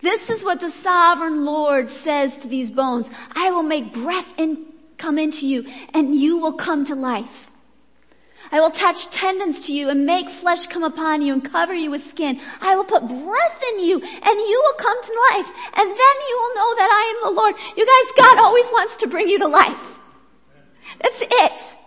This 0.02 0.30
is 0.30 0.44
what 0.44 0.60
the 0.60 0.70
sovereign 0.70 1.44
Lord 1.44 1.90
says 1.90 2.38
to 2.38 2.48
these 2.48 2.70
bones. 2.70 3.10
I 3.32 3.50
will 3.50 3.62
make 3.62 3.92
breath 3.92 4.34
in 4.38 4.66
come 4.96 5.18
into 5.18 5.46
you 5.46 5.64
and 5.94 6.14
you 6.14 6.38
will 6.38 6.52
come 6.52 6.84
to 6.84 6.94
life. 6.94 7.50
I 8.52 8.60
will 8.60 8.68
attach 8.68 9.10
tendons 9.10 9.66
to 9.66 9.72
you 9.72 9.88
and 9.88 10.04
make 10.06 10.28
flesh 10.28 10.66
come 10.66 10.82
upon 10.82 11.22
you 11.22 11.32
and 11.32 11.52
cover 11.52 11.72
you 11.72 11.90
with 11.90 12.02
skin. 12.02 12.40
I 12.60 12.74
will 12.74 12.84
put 12.84 13.06
breath 13.06 13.62
in 13.72 13.80
you 13.80 13.94
and 13.94 14.04
you 14.50 14.62
will 14.64 14.84
come 14.84 15.02
to 15.02 15.22
life 15.32 15.50
and 15.74 15.88
then 15.88 16.16
you 16.28 16.36
will 16.38 16.54
know 16.54 16.74
that 16.76 16.90
I 16.90 17.14
am 17.14 17.34
the 17.34 17.40
Lord. 17.40 17.54
You 17.76 17.86
guys, 17.86 18.26
God 18.26 18.38
always 18.38 18.66
wants 18.66 18.96
to 18.96 19.06
bring 19.06 19.28
you 19.28 19.38
to 19.38 19.48
life. 19.48 19.98
That's 21.00 21.22
it. 21.22 21.79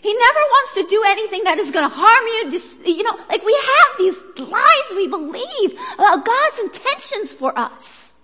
He 0.00 0.14
never 0.14 0.38
wants 0.38 0.74
to 0.74 0.82
do 0.84 1.02
anything 1.06 1.44
that 1.44 1.58
is 1.58 1.70
going 1.70 1.88
to 1.88 1.94
harm 1.94 2.26
you. 2.26 2.94
You 2.94 3.02
know, 3.02 3.18
like 3.28 3.44
we 3.44 3.54
have 3.54 3.98
these 3.98 4.22
lies 4.38 4.94
we 4.94 5.08
believe 5.08 5.72
about 5.94 6.24
God's 6.24 6.58
intentions 6.60 7.32
for 7.32 7.58
us. 7.58 8.14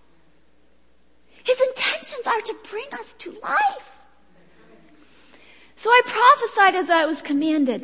His 1.45 1.61
intentions 1.61 2.27
are 2.27 2.41
to 2.41 2.55
bring 2.71 2.87
us 2.93 3.13
to 3.15 3.31
life. 3.43 4.05
So 5.77 5.91
I 5.91 6.01
prophesied 6.05 6.75
as 6.77 6.89
I 6.91 7.05
was 7.05 7.21
commanded. 7.21 7.83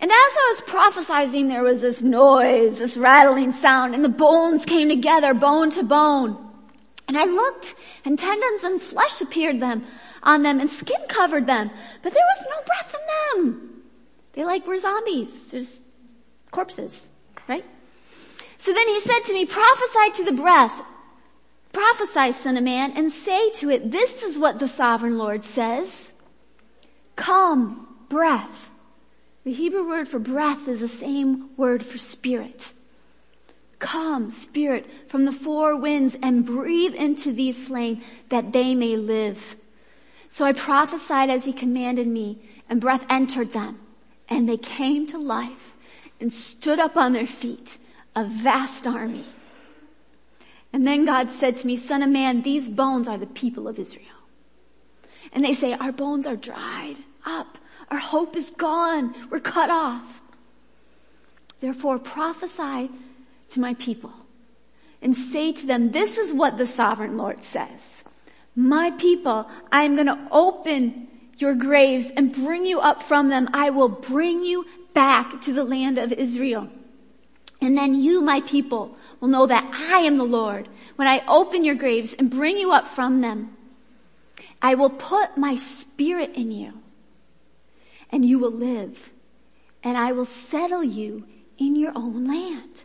And 0.00 0.10
as 0.10 0.12
I 0.12 0.48
was 0.50 0.60
prophesying, 0.62 1.48
there 1.48 1.62
was 1.62 1.80
this 1.80 2.02
noise, 2.02 2.78
this 2.78 2.96
rattling 2.96 3.52
sound, 3.52 3.94
and 3.94 4.04
the 4.04 4.08
bones 4.08 4.64
came 4.64 4.88
together, 4.88 5.32
bone 5.32 5.70
to 5.70 5.82
bone. 5.82 6.47
And 7.08 7.16
I 7.16 7.24
looked 7.24 7.74
and 8.04 8.18
tendons 8.18 8.62
and 8.62 8.80
flesh 8.80 9.22
appeared 9.22 9.60
them 9.60 9.84
on 10.22 10.42
them 10.42 10.60
and 10.60 10.68
skin 10.68 11.00
covered 11.08 11.46
them, 11.46 11.70
but 12.02 12.12
there 12.12 12.24
was 12.36 12.46
no 12.50 12.62
breath 12.66 12.94
in 12.94 13.42
them. 13.42 13.82
They 14.34 14.44
like 14.44 14.66
were 14.66 14.78
zombies. 14.78 15.50
There's 15.50 15.80
corpses, 16.50 17.08
right? 17.48 17.64
So 18.58 18.74
then 18.74 18.88
he 18.88 19.00
said 19.00 19.20
to 19.20 19.32
me, 19.32 19.46
prophesy 19.46 20.10
to 20.16 20.24
the 20.24 20.40
breath, 20.40 20.82
prophesy 21.72 22.32
son 22.32 22.56
of 22.56 22.64
man 22.64 22.92
and 22.96 23.10
say 23.10 23.50
to 23.52 23.70
it, 23.70 23.90
this 23.90 24.22
is 24.22 24.38
what 24.38 24.58
the 24.58 24.68
sovereign 24.68 25.16
Lord 25.16 25.44
says. 25.44 26.12
Come, 27.16 27.88
breath. 28.08 28.70
The 29.44 29.52
Hebrew 29.52 29.88
word 29.88 30.08
for 30.08 30.18
breath 30.18 30.68
is 30.68 30.80
the 30.80 30.88
same 30.88 31.56
word 31.56 31.84
for 31.84 31.96
spirit. 31.96 32.74
Come, 33.78 34.30
spirit, 34.30 34.86
from 35.08 35.24
the 35.24 35.32
four 35.32 35.76
winds 35.76 36.16
and 36.22 36.44
breathe 36.44 36.94
into 36.94 37.32
these 37.32 37.66
slain 37.66 38.02
that 38.28 38.52
they 38.52 38.74
may 38.74 38.96
live. 38.96 39.56
So 40.28 40.44
I 40.44 40.52
prophesied 40.52 41.30
as 41.30 41.44
he 41.44 41.52
commanded 41.52 42.06
me 42.06 42.40
and 42.68 42.80
breath 42.80 43.04
entered 43.08 43.52
them 43.52 43.78
and 44.28 44.48
they 44.48 44.56
came 44.56 45.06
to 45.08 45.18
life 45.18 45.76
and 46.20 46.32
stood 46.32 46.78
up 46.78 46.96
on 46.96 47.12
their 47.12 47.26
feet, 47.26 47.78
a 48.16 48.24
vast 48.24 48.86
army. 48.86 49.26
And 50.72 50.86
then 50.86 51.06
God 51.06 51.30
said 51.30 51.56
to 51.56 51.66
me, 51.66 51.76
son 51.76 52.02
of 52.02 52.10
man, 52.10 52.42
these 52.42 52.68
bones 52.68 53.08
are 53.08 53.16
the 53.16 53.26
people 53.26 53.68
of 53.68 53.78
Israel. 53.78 54.04
And 55.32 55.44
they 55.44 55.54
say, 55.54 55.72
our 55.72 55.92
bones 55.92 56.26
are 56.26 56.36
dried 56.36 56.96
up. 57.24 57.58
Our 57.90 57.98
hope 57.98 58.36
is 58.36 58.50
gone. 58.50 59.14
We're 59.30 59.40
cut 59.40 59.70
off. 59.70 60.20
Therefore 61.60 61.98
prophesy 61.98 62.90
to 63.48 63.60
my 63.60 63.74
people 63.74 64.12
and 65.00 65.14
say 65.14 65.52
to 65.52 65.66
them, 65.66 65.92
this 65.92 66.18
is 66.18 66.32
what 66.32 66.56
the 66.56 66.66
sovereign 66.66 67.16
Lord 67.16 67.44
says. 67.44 68.04
My 68.54 68.90
people, 68.92 69.48
I 69.70 69.84
am 69.84 69.94
going 69.94 70.06
to 70.06 70.28
open 70.32 71.08
your 71.38 71.54
graves 71.54 72.10
and 72.10 72.32
bring 72.32 72.66
you 72.66 72.80
up 72.80 73.02
from 73.02 73.28
them. 73.28 73.48
I 73.54 73.70
will 73.70 73.88
bring 73.88 74.44
you 74.44 74.66
back 74.92 75.40
to 75.42 75.52
the 75.52 75.64
land 75.64 75.98
of 75.98 76.12
Israel. 76.12 76.68
And 77.60 77.76
then 77.76 78.02
you, 78.02 78.20
my 78.20 78.40
people, 78.42 78.96
will 79.20 79.28
know 79.28 79.46
that 79.46 79.64
I 79.72 80.00
am 80.00 80.16
the 80.16 80.24
Lord 80.24 80.68
when 80.96 81.08
I 81.08 81.24
open 81.28 81.64
your 81.64 81.74
graves 81.74 82.14
and 82.14 82.30
bring 82.30 82.58
you 82.58 82.72
up 82.72 82.86
from 82.86 83.20
them. 83.20 83.56
I 84.60 84.74
will 84.74 84.90
put 84.90 85.36
my 85.36 85.54
spirit 85.54 86.34
in 86.34 86.50
you 86.50 86.72
and 88.10 88.24
you 88.24 88.38
will 88.38 88.52
live 88.52 89.12
and 89.82 89.96
I 89.96 90.12
will 90.12 90.24
settle 90.24 90.82
you 90.82 91.26
in 91.58 91.76
your 91.76 91.92
own 91.94 92.26
land. 92.26 92.84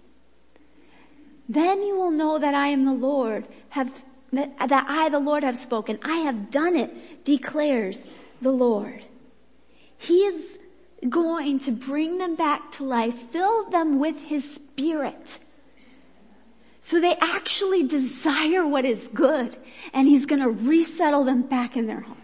Then 1.48 1.84
you 1.84 1.96
will 1.96 2.12
know 2.12 2.39
that 2.39 2.54
I 2.54 2.68
am 2.68 2.86
the 2.86 2.94
Lord, 2.94 3.48
have, 3.70 4.04
that, 4.32 4.58
that 4.58 4.86
I, 4.88 5.10
the 5.10 5.20
Lord, 5.20 5.44
have 5.44 5.58
spoken. 5.58 6.00
I 6.04 6.18
have 6.18 6.50
done 6.52 6.76
it, 6.76 7.26
declares 7.26 8.08
the 8.41 8.52
Lord. 8.52 9.04
He 9.98 10.26
is 10.26 10.60
going 11.10 11.60
to 11.60 11.72
bring 11.72 12.18
them 12.18 12.36
back 12.36 12.72
to 12.74 12.86
life, 12.86 13.16
fill 13.30 13.70
them 13.70 14.00
with 14.00 14.20
His 14.20 14.54
Spirit. 14.54 15.39
So 16.82 17.00
they 17.00 17.16
actually 17.16 17.84
desire 17.84 18.68
what 18.68 18.86
is 18.86 19.10
good 19.14 19.56
and 19.94 20.08
He's 20.08 20.26
gonna 20.26 20.50
resettle 20.50 21.24
them 21.24 21.41
back 21.44 21.76
in 21.76 21.88
their 21.88 22.02
home. 22.02 22.18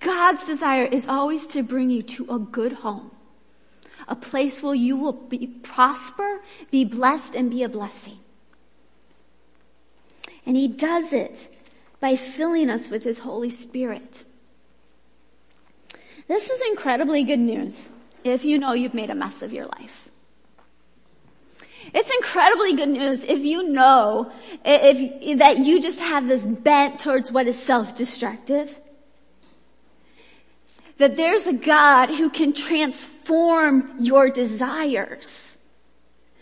God's 0.00 0.46
desire 0.46 0.84
is 0.84 1.06
always 1.06 1.46
to 1.48 1.62
bring 1.62 1.88
you 1.88 2.02
to 2.02 2.34
a 2.34 2.38
good 2.38 2.72
home 2.72 3.11
a 4.08 4.16
place 4.16 4.62
where 4.62 4.74
you 4.74 4.96
will 4.96 5.12
be 5.12 5.46
prosper, 5.46 6.40
be 6.70 6.84
blessed, 6.84 7.34
and 7.34 7.50
be 7.50 7.62
a 7.62 7.68
blessing. 7.68 8.18
And 10.44 10.56
he 10.56 10.68
does 10.68 11.12
it 11.12 11.48
by 12.00 12.16
filling 12.16 12.68
us 12.68 12.90
with 12.90 13.04
his 13.04 13.20
Holy 13.20 13.50
Spirit. 13.50 14.24
This 16.28 16.50
is 16.50 16.60
incredibly 16.68 17.24
good 17.24 17.38
news 17.38 17.90
if 18.24 18.44
you 18.44 18.58
know 18.58 18.72
you've 18.72 18.94
made 18.94 19.10
a 19.10 19.14
mess 19.14 19.42
of 19.42 19.52
your 19.52 19.66
life. 19.66 20.08
It's 21.94 22.10
incredibly 22.10 22.74
good 22.74 22.88
news 22.88 23.24
if 23.24 23.40
you 23.40 23.68
know 23.68 24.32
if, 24.64 25.38
that 25.38 25.58
you 25.58 25.82
just 25.82 25.98
have 25.98 26.28
this 26.28 26.46
bent 26.46 27.00
towards 27.00 27.30
what 27.30 27.46
is 27.48 27.58
self-destructive 27.60 28.80
that 31.02 31.16
there's 31.16 31.48
a 31.48 31.52
God 31.52 32.10
who 32.10 32.30
can 32.30 32.52
transform 32.52 33.92
your 33.98 34.30
desires 34.30 35.58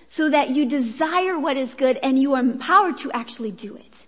so 0.06 0.28
that 0.28 0.50
you 0.50 0.66
desire 0.66 1.38
what 1.38 1.56
is 1.56 1.74
good 1.74 1.98
and 2.02 2.20
you 2.20 2.34
are 2.34 2.40
empowered 2.40 2.98
to 2.98 3.10
actually 3.12 3.52
do 3.52 3.74
it. 3.76 4.06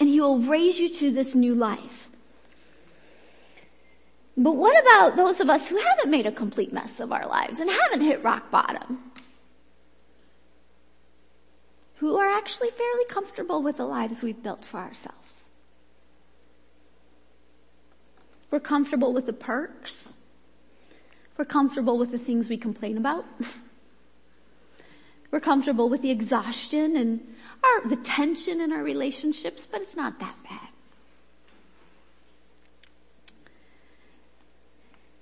And 0.00 0.08
he 0.08 0.18
will 0.18 0.38
raise 0.38 0.80
you 0.80 0.88
to 0.94 1.10
this 1.10 1.34
new 1.34 1.54
life. 1.54 2.08
But 4.34 4.52
what 4.52 4.80
about 4.80 5.16
those 5.16 5.40
of 5.40 5.50
us 5.50 5.68
who 5.68 5.76
haven't 5.76 6.10
made 6.10 6.24
a 6.24 6.32
complete 6.32 6.72
mess 6.72 6.98
of 6.98 7.12
our 7.12 7.26
lives 7.28 7.60
and 7.60 7.68
haven't 7.68 8.00
hit 8.00 8.24
rock 8.24 8.50
bottom? 8.50 9.12
Who 11.96 12.16
are 12.16 12.30
actually 12.30 12.70
fairly 12.70 13.04
comfortable 13.10 13.62
with 13.62 13.76
the 13.76 13.84
lives 13.84 14.22
we've 14.22 14.42
built 14.42 14.64
for 14.64 14.78
ourselves? 14.78 15.50
We're 18.52 18.60
comfortable 18.60 19.14
with 19.14 19.24
the 19.24 19.32
perks. 19.32 20.12
We're 21.38 21.46
comfortable 21.46 21.96
with 21.96 22.10
the 22.10 22.18
things 22.18 22.50
we 22.50 22.58
complain 22.58 22.98
about. 22.98 23.24
We're 25.30 25.40
comfortable 25.40 25.88
with 25.88 26.02
the 26.02 26.10
exhaustion 26.10 26.94
and 26.98 27.34
our, 27.64 27.88
the 27.88 27.96
tension 27.96 28.60
in 28.60 28.70
our 28.70 28.82
relationships, 28.82 29.66
but 29.66 29.80
it's 29.80 29.96
not 29.96 30.20
that 30.20 30.34
bad. 30.44 30.68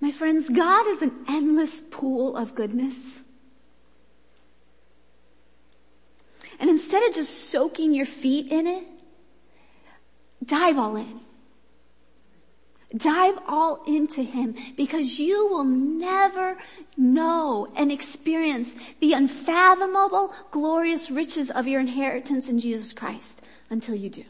My 0.00 0.10
friends, 0.10 0.48
God 0.48 0.88
is 0.88 1.00
an 1.00 1.12
endless 1.28 1.80
pool 1.80 2.36
of 2.36 2.56
goodness. 2.56 3.20
And 6.58 6.68
instead 6.68 7.04
of 7.04 7.14
just 7.14 7.50
soaking 7.50 7.94
your 7.94 8.06
feet 8.06 8.50
in 8.50 8.66
it, 8.66 8.84
dive 10.44 10.76
all 10.76 10.96
in. 10.96 11.20
Dive 12.96 13.38
all 13.46 13.84
into 13.86 14.22
Him 14.22 14.56
because 14.76 15.18
you 15.18 15.46
will 15.48 15.64
never 15.64 16.58
know 16.96 17.68
and 17.76 17.92
experience 17.92 18.74
the 19.00 19.12
unfathomable, 19.12 20.34
glorious 20.50 21.10
riches 21.10 21.50
of 21.50 21.68
your 21.68 21.80
inheritance 21.80 22.48
in 22.48 22.58
Jesus 22.58 22.92
Christ 22.92 23.42
until 23.70 23.94
you 23.94 24.10
do. 24.10 24.24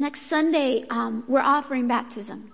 Next 0.00 0.22
Sunday, 0.22 0.84
um, 0.90 1.24
we're 1.28 1.40
offering 1.40 1.86
baptism. 1.86 2.50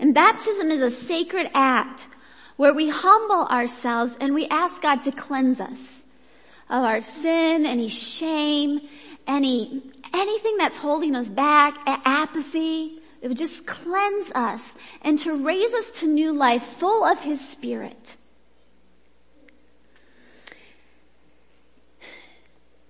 And 0.00 0.14
baptism 0.14 0.70
is 0.70 0.80
a 0.80 0.90
sacred 0.90 1.50
act 1.54 2.08
where 2.56 2.74
we 2.74 2.88
humble 2.88 3.44
ourselves 3.46 4.16
and 4.20 4.34
we 4.34 4.48
ask 4.48 4.82
God 4.82 5.04
to 5.04 5.12
cleanse 5.12 5.60
us 5.60 6.04
of 6.68 6.82
our 6.82 7.02
sin, 7.02 7.66
any 7.66 7.88
shame, 7.88 8.80
any 9.26 9.82
anything 10.14 10.56
that's 10.58 10.78
holding 10.78 11.14
us 11.14 11.30
back, 11.30 11.78
apathy, 11.86 12.98
it 13.20 13.28
would 13.28 13.36
just 13.36 13.66
cleanse 13.66 14.30
us 14.32 14.74
and 15.02 15.18
to 15.20 15.44
raise 15.44 15.72
us 15.74 15.90
to 16.00 16.06
new 16.06 16.32
life 16.32 16.62
full 16.62 17.04
of 17.04 17.20
His 17.20 17.46
Spirit. 17.46 18.16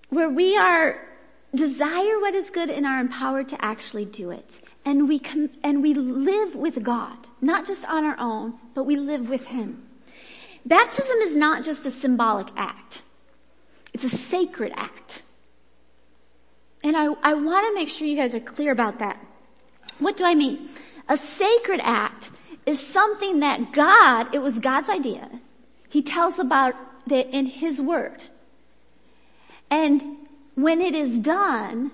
Where 0.08 0.28
we 0.28 0.56
are 0.56 1.00
desire 1.54 2.20
what 2.20 2.34
is 2.34 2.50
good 2.50 2.70
and 2.70 2.86
are 2.86 3.00
empowered 3.00 3.48
to 3.48 3.64
actually 3.64 4.04
do 4.04 4.30
it. 4.30 4.60
And 4.84 5.08
we 5.08 5.18
com- 5.18 5.50
and 5.62 5.82
we 5.82 5.94
live 5.94 6.54
with 6.54 6.82
God, 6.82 7.16
not 7.40 7.66
just 7.66 7.88
on 7.88 8.04
our 8.04 8.18
own, 8.18 8.54
but 8.74 8.84
we 8.84 8.96
live 8.96 9.28
with 9.28 9.46
Him. 9.46 9.86
Baptism 10.64 11.18
is 11.18 11.36
not 11.36 11.64
just 11.64 11.86
a 11.86 11.90
symbolic 11.90 12.48
act. 12.56 13.02
It's 13.92 14.04
a 14.04 14.08
sacred 14.08 14.72
act. 14.76 15.22
And 16.82 16.96
I, 16.96 17.12
I 17.22 17.34
want 17.34 17.66
to 17.68 17.74
make 17.74 17.88
sure 17.88 18.06
you 18.06 18.16
guys 18.16 18.34
are 18.34 18.40
clear 18.40 18.72
about 18.72 18.98
that. 19.00 19.18
What 19.98 20.16
do 20.16 20.24
I 20.24 20.34
mean? 20.34 20.68
A 21.08 21.16
sacred 21.16 21.80
act 21.82 22.30
is 22.66 22.84
something 22.84 23.40
that 23.40 23.72
God, 23.72 24.34
it 24.34 24.40
was 24.40 24.58
God's 24.58 24.88
idea. 24.88 25.28
He 25.88 26.02
tells 26.02 26.38
about 26.38 26.74
it 27.10 27.28
in 27.30 27.46
His 27.46 27.80
Word. 27.80 28.22
And 29.70 30.02
when 30.54 30.80
it 30.80 30.94
is 30.94 31.18
done, 31.18 31.90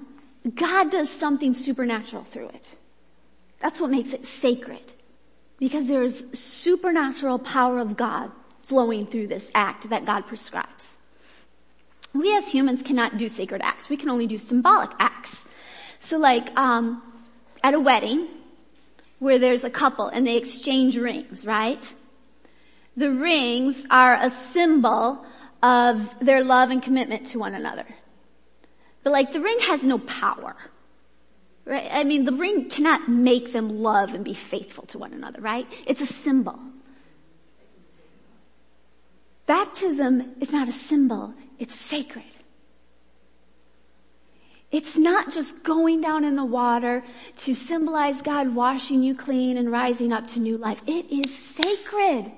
God 0.55 0.91
does 0.91 1.11
something 1.11 1.55
supernatural 1.55 2.24
through 2.24 2.49
it. 2.49 2.76
That's 3.61 3.80
what 3.80 3.91
makes 3.91 4.12
it 4.12 4.24
sacred. 4.24 4.93
Because 5.59 5.87
there 5.87 6.03
is 6.03 6.26
supernatural 6.32 7.39
power 7.39 7.78
of 7.78 7.97
God 7.97 8.30
flowing 8.62 9.07
through 9.07 9.28
this 9.28 9.51
act 9.55 9.89
that 9.89 10.05
God 10.05 10.26
prescribes. 10.26 10.99
We 12.18 12.36
as 12.36 12.48
humans 12.48 12.82
cannot 12.82 13.16
do 13.16 13.28
sacred 13.28 13.62
acts. 13.62 13.88
We 13.88 13.96
can 13.96 14.10
only 14.10 14.26
do 14.26 14.38
symbolic 14.38 14.90
acts. 14.98 15.48
So 16.00 16.18
like, 16.18 16.56
um, 16.58 17.02
at 17.62 17.74
a 17.74 17.80
wedding, 17.80 18.28
where 19.18 19.38
there's 19.38 19.64
a 19.64 19.70
couple 19.70 20.08
and 20.08 20.26
they 20.26 20.36
exchange 20.36 20.96
rings, 20.96 21.46
right? 21.46 21.94
The 22.96 23.10
rings 23.10 23.84
are 23.90 24.14
a 24.14 24.30
symbol 24.30 25.24
of 25.62 26.14
their 26.20 26.44
love 26.44 26.70
and 26.70 26.82
commitment 26.82 27.26
to 27.28 27.38
one 27.38 27.54
another. 27.54 27.86
But 29.02 29.12
like 29.12 29.32
the 29.32 29.40
ring 29.40 29.58
has 29.60 29.84
no 29.84 29.98
power. 29.98 30.56
Right? 31.64 31.88
I 31.90 32.04
mean, 32.04 32.24
the 32.24 32.32
ring 32.32 32.68
cannot 32.68 33.08
make 33.08 33.52
them 33.52 33.82
love 33.82 34.14
and 34.14 34.24
be 34.24 34.34
faithful 34.34 34.84
to 34.86 34.98
one 34.98 35.12
another, 35.12 35.40
right? 35.40 35.66
It's 35.86 36.00
a 36.00 36.06
symbol. 36.06 36.58
Baptism 39.46 40.36
is 40.40 40.52
not 40.52 40.68
a 40.68 40.72
symbol, 40.72 41.34
it's 41.59 41.74
sacred. 41.74 42.24
It's 44.72 44.96
not 44.96 45.32
just 45.32 45.62
going 45.62 46.00
down 46.00 46.24
in 46.24 46.34
the 46.36 46.44
water 46.44 47.04
to 47.38 47.54
symbolize 47.54 48.20
God 48.20 48.54
washing 48.54 49.02
you 49.02 49.14
clean 49.14 49.57
and 49.57 49.70
rising 49.70 50.12
up 50.12 50.26
to 50.28 50.40
new 50.40 50.59
life. 50.59 50.82
It 50.86 51.11
is 51.11 51.34
sacred. 51.34 52.32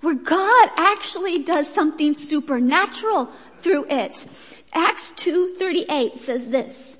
Where 0.00 0.14
God 0.14 0.70
actually 0.76 1.42
does 1.42 1.72
something 1.72 2.14
supernatural 2.14 3.30
through 3.60 3.86
it. 3.90 4.26
Acts 4.72 5.12
2.38 5.16 6.16
says 6.16 6.48
this. 6.50 6.96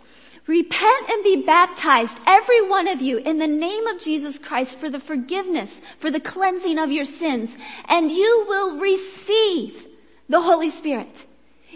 Repent 0.46 1.08
and 1.08 1.22
be 1.22 1.42
baptized, 1.42 2.18
every 2.26 2.68
one 2.68 2.88
of 2.88 3.00
you, 3.00 3.18
in 3.18 3.38
the 3.38 3.46
name 3.46 3.86
of 3.86 4.00
Jesus 4.00 4.38
Christ 4.38 4.80
for 4.80 4.90
the 4.90 4.98
forgiveness, 4.98 5.80
for 6.00 6.10
the 6.10 6.18
cleansing 6.18 6.76
of 6.76 6.90
your 6.90 7.04
sins, 7.04 7.56
and 7.88 8.10
you 8.10 8.46
will 8.48 8.78
receive 8.80 9.86
the 10.28 10.40
Holy 10.40 10.70
Spirit. 10.70 11.24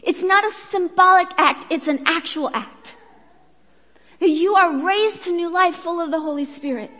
It's 0.04 0.22
not 0.22 0.44
a 0.44 0.50
symbolic 0.50 1.28
act, 1.38 1.66
it's 1.70 1.88
an 1.88 2.02
actual 2.06 2.50
act. 2.54 2.96
You 4.20 4.54
are 4.54 4.84
raised 4.84 5.24
to 5.24 5.32
new 5.32 5.52
life 5.52 5.74
full 5.74 6.00
of 6.00 6.10
the 6.10 6.20
Holy 6.20 6.44
Spirit. 6.44 6.90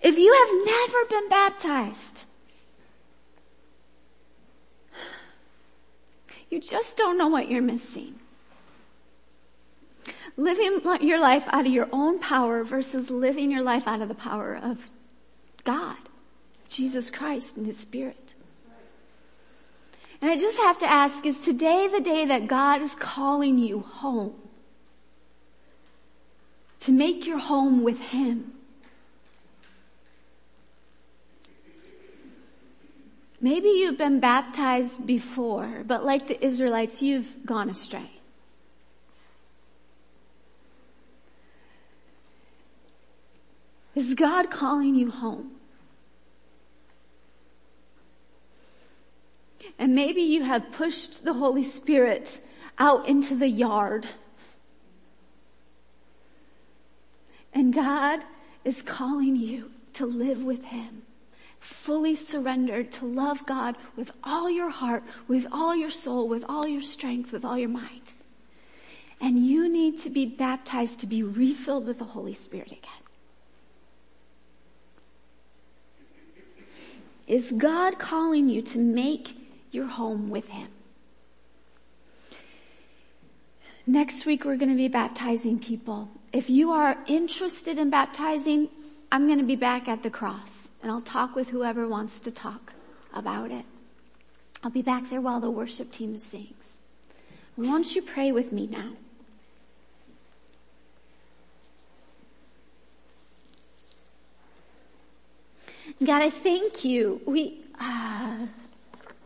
If 0.00 0.16
you 0.16 0.32
have 0.32 0.66
never 0.66 1.04
been 1.10 1.28
baptized, 1.28 2.24
you 6.50 6.60
just 6.60 6.96
don't 6.96 7.18
know 7.18 7.28
what 7.28 7.50
you're 7.50 7.62
missing 7.62 8.18
living 10.38 10.80
your 11.00 11.18
life 11.18 11.44
out 11.48 11.66
of 11.66 11.72
your 11.72 11.88
own 11.92 12.18
power 12.20 12.62
versus 12.64 13.10
living 13.10 13.50
your 13.50 13.62
life 13.62 13.86
out 13.86 14.00
of 14.00 14.08
the 14.08 14.14
power 14.14 14.56
of 14.56 14.88
God, 15.64 15.96
Jesus 16.68 17.10
Christ 17.10 17.56
and 17.56 17.66
His 17.66 17.76
Spirit. 17.76 18.27
And 20.20 20.30
I 20.30 20.36
just 20.36 20.58
have 20.58 20.78
to 20.78 20.86
ask, 20.90 21.24
is 21.24 21.40
today 21.40 21.88
the 21.90 22.00
day 22.00 22.24
that 22.24 22.48
God 22.48 22.82
is 22.82 22.94
calling 22.94 23.58
you 23.58 23.80
home? 23.80 24.34
To 26.80 26.92
make 26.92 27.26
your 27.26 27.38
home 27.38 27.82
with 27.82 28.00
Him? 28.00 28.52
Maybe 33.40 33.68
you've 33.68 33.98
been 33.98 34.18
baptized 34.18 35.06
before, 35.06 35.84
but 35.86 36.04
like 36.04 36.26
the 36.26 36.44
Israelites, 36.44 37.00
you've 37.02 37.46
gone 37.46 37.70
astray. 37.70 38.10
Is 43.94 44.14
God 44.14 44.50
calling 44.50 44.96
you 44.96 45.10
home? 45.10 45.57
And 49.78 49.94
maybe 49.94 50.22
you 50.22 50.42
have 50.42 50.72
pushed 50.72 51.24
the 51.24 51.34
Holy 51.34 51.62
Spirit 51.64 52.40
out 52.78 53.08
into 53.08 53.34
the 53.34 53.48
yard. 53.48 54.06
And 57.54 57.72
God 57.72 58.24
is 58.64 58.82
calling 58.82 59.36
you 59.36 59.70
to 59.94 60.06
live 60.06 60.42
with 60.42 60.64
Him. 60.66 61.02
Fully 61.60 62.14
surrendered 62.14 62.92
to 62.92 63.04
love 63.04 63.44
God 63.46 63.76
with 63.96 64.12
all 64.22 64.48
your 64.48 64.70
heart, 64.70 65.02
with 65.26 65.46
all 65.50 65.74
your 65.74 65.90
soul, 65.90 66.28
with 66.28 66.44
all 66.48 66.66
your 66.66 66.82
strength, 66.82 67.32
with 67.32 67.44
all 67.44 67.58
your 67.58 67.68
mind. 67.68 68.12
And 69.20 69.44
you 69.44 69.68
need 69.68 69.98
to 70.00 70.10
be 70.10 70.26
baptized 70.26 71.00
to 71.00 71.06
be 71.06 71.22
refilled 71.22 71.86
with 71.86 71.98
the 71.98 72.04
Holy 72.04 72.34
Spirit 72.34 72.70
again. 72.70 72.82
Is 77.26 77.52
God 77.52 77.98
calling 77.98 78.48
you 78.48 78.62
to 78.62 78.78
make 78.78 79.37
your 79.70 79.86
home 79.86 80.30
with 80.30 80.48
Him? 80.48 80.68
Next 83.86 84.26
week 84.26 84.44
we're 84.44 84.56
going 84.56 84.70
to 84.70 84.76
be 84.76 84.88
baptizing 84.88 85.58
people. 85.58 86.10
If 86.32 86.50
you 86.50 86.72
are 86.72 86.98
interested 87.06 87.78
in 87.78 87.88
baptizing, 87.88 88.68
I'm 89.10 89.26
going 89.26 89.38
to 89.38 89.44
be 89.44 89.56
back 89.56 89.88
at 89.88 90.02
the 90.02 90.10
cross 90.10 90.68
and 90.82 90.92
I'll 90.92 91.00
talk 91.00 91.34
with 91.34 91.50
whoever 91.50 91.88
wants 91.88 92.20
to 92.20 92.30
talk 92.30 92.74
about 93.14 93.50
it. 93.50 93.64
I'll 94.62 94.70
be 94.70 94.82
back 94.82 95.08
there 95.08 95.20
while 95.20 95.40
the 95.40 95.50
worship 95.50 95.90
team 95.90 96.18
sings. 96.18 96.80
Won't 97.56 97.96
you 97.96 98.02
pray 98.02 98.30
with 98.30 98.52
me 98.52 98.66
now? 98.66 98.92
God, 106.04 106.22
I 106.22 106.30
thank 106.30 106.84
you. 106.84 107.20
We, 107.26 107.62
uh, 107.80 108.46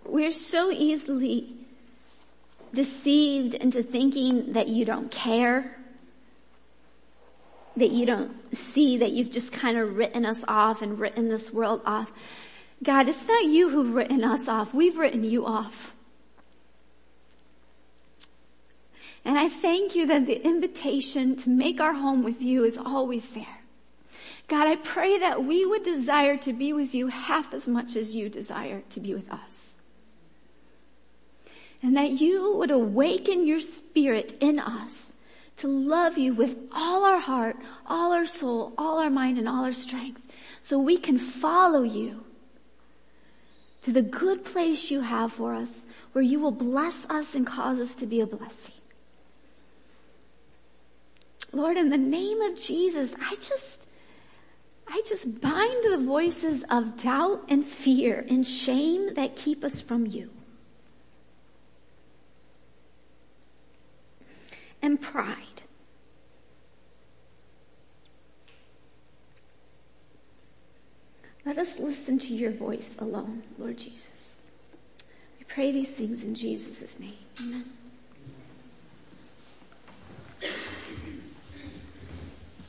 we're 0.05 0.32
so 0.32 0.70
easily 0.70 1.53
deceived 2.74 3.55
into 3.55 3.82
thinking 3.82 4.53
that 4.53 4.68
you 4.68 4.84
don't 4.84 5.11
care, 5.11 5.76
that 7.76 7.90
you 7.90 8.07
don't 8.07 8.55
see, 8.55 8.98
that 8.98 9.11
you've 9.11 9.30
just 9.30 9.53
kind 9.53 9.78
of 9.78 9.96
written 9.96 10.26
us 10.26 10.44
off 10.48 10.82
and 10.82 10.98
written 10.98 11.28
this 11.28 11.53
world 11.53 11.80
off. 11.84 12.12
God, 12.82 13.09
it's 13.09 13.28
not 13.28 13.44
you 13.44 13.68
who've 13.68 13.94
written 13.94 14.24
us 14.24 14.48
off. 14.48 14.74
We've 14.74 14.98
written 14.98 15.24
you 15.24 15.46
off. 15.46 15.94
And 19.24 19.38
I 19.38 19.48
thank 19.48 19.94
you 19.94 20.07
that 20.07 20.26
the 20.26 20.44
invitation 20.44 21.36
to 21.36 21.48
make 21.48 21.80
our 21.80 21.94
home 21.94 22.24
with 22.24 22.42
you 22.42 22.64
is 22.64 22.76
always 22.76 23.30
there. 23.32 23.61
God, 24.48 24.66
I 24.66 24.76
pray 24.76 25.18
that 25.18 25.44
we 25.44 25.64
would 25.64 25.84
desire 25.84 26.36
to 26.38 26.53
be 26.53 26.72
with 26.72 26.94
you 26.94 27.07
half 27.07 27.55
as 27.55 27.68
much 27.68 27.94
as 27.94 28.14
you 28.14 28.28
desire 28.28 28.82
to 28.90 29.00
be 29.00 29.14
with 29.14 29.30
us. 29.30 29.76
And 31.82 31.96
that 31.96 32.20
you 32.20 32.54
would 32.56 32.70
awaken 32.70 33.46
your 33.46 33.60
spirit 33.60 34.36
in 34.40 34.58
us 34.58 35.14
to 35.56 35.68
love 35.68 36.16
you 36.16 36.32
with 36.32 36.56
all 36.72 37.04
our 37.04 37.18
heart, 37.18 37.56
all 37.86 38.12
our 38.12 38.26
soul, 38.26 38.72
all 38.78 38.98
our 38.98 39.10
mind, 39.10 39.38
and 39.38 39.48
all 39.48 39.64
our 39.64 39.72
strength 39.72 40.26
so 40.60 40.78
we 40.78 40.96
can 40.96 41.18
follow 41.18 41.82
you 41.82 42.24
to 43.82 43.90
the 43.90 44.02
good 44.02 44.44
place 44.44 44.90
you 44.90 45.00
have 45.00 45.32
for 45.32 45.54
us 45.54 45.86
where 46.12 46.22
you 46.22 46.38
will 46.38 46.52
bless 46.52 47.04
us 47.10 47.34
and 47.34 47.46
cause 47.46 47.80
us 47.80 47.94
to 47.96 48.06
be 48.06 48.20
a 48.20 48.26
blessing. 48.26 48.74
Lord, 51.52 51.76
in 51.76 51.90
the 51.90 51.98
name 51.98 52.40
of 52.40 52.56
Jesus, 52.56 53.14
I 53.20 53.34
just, 53.34 53.86
I 54.88 55.02
just 55.06 55.40
bind 55.40 55.84
the 55.84 55.98
voices 55.98 56.64
of 56.70 56.96
doubt 56.96 57.44
and 57.48 57.64
fear 57.64 58.24
and 58.28 58.46
shame 58.46 59.14
that 59.14 59.36
keep 59.36 59.62
us 59.64 59.80
from 59.80 60.06
you. 60.06 60.30
and 64.82 65.00
pride. 65.00 65.62
Let 71.44 71.58
us 71.58 71.78
listen 71.78 72.18
to 72.20 72.34
your 72.34 72.52
voice 72.52 72.94
alone, 72.98 73.42
Lord 73.58 73.78
Jesus. 73.78 74.36
We 75.38 75.44
pray 75.44 75.72
these 75.72 75.96
things 75.96 76.22
in 76.22 76.34
Jesus' 76.34 77.00
name. 77.00 77.14
Amen. 77.40 77.72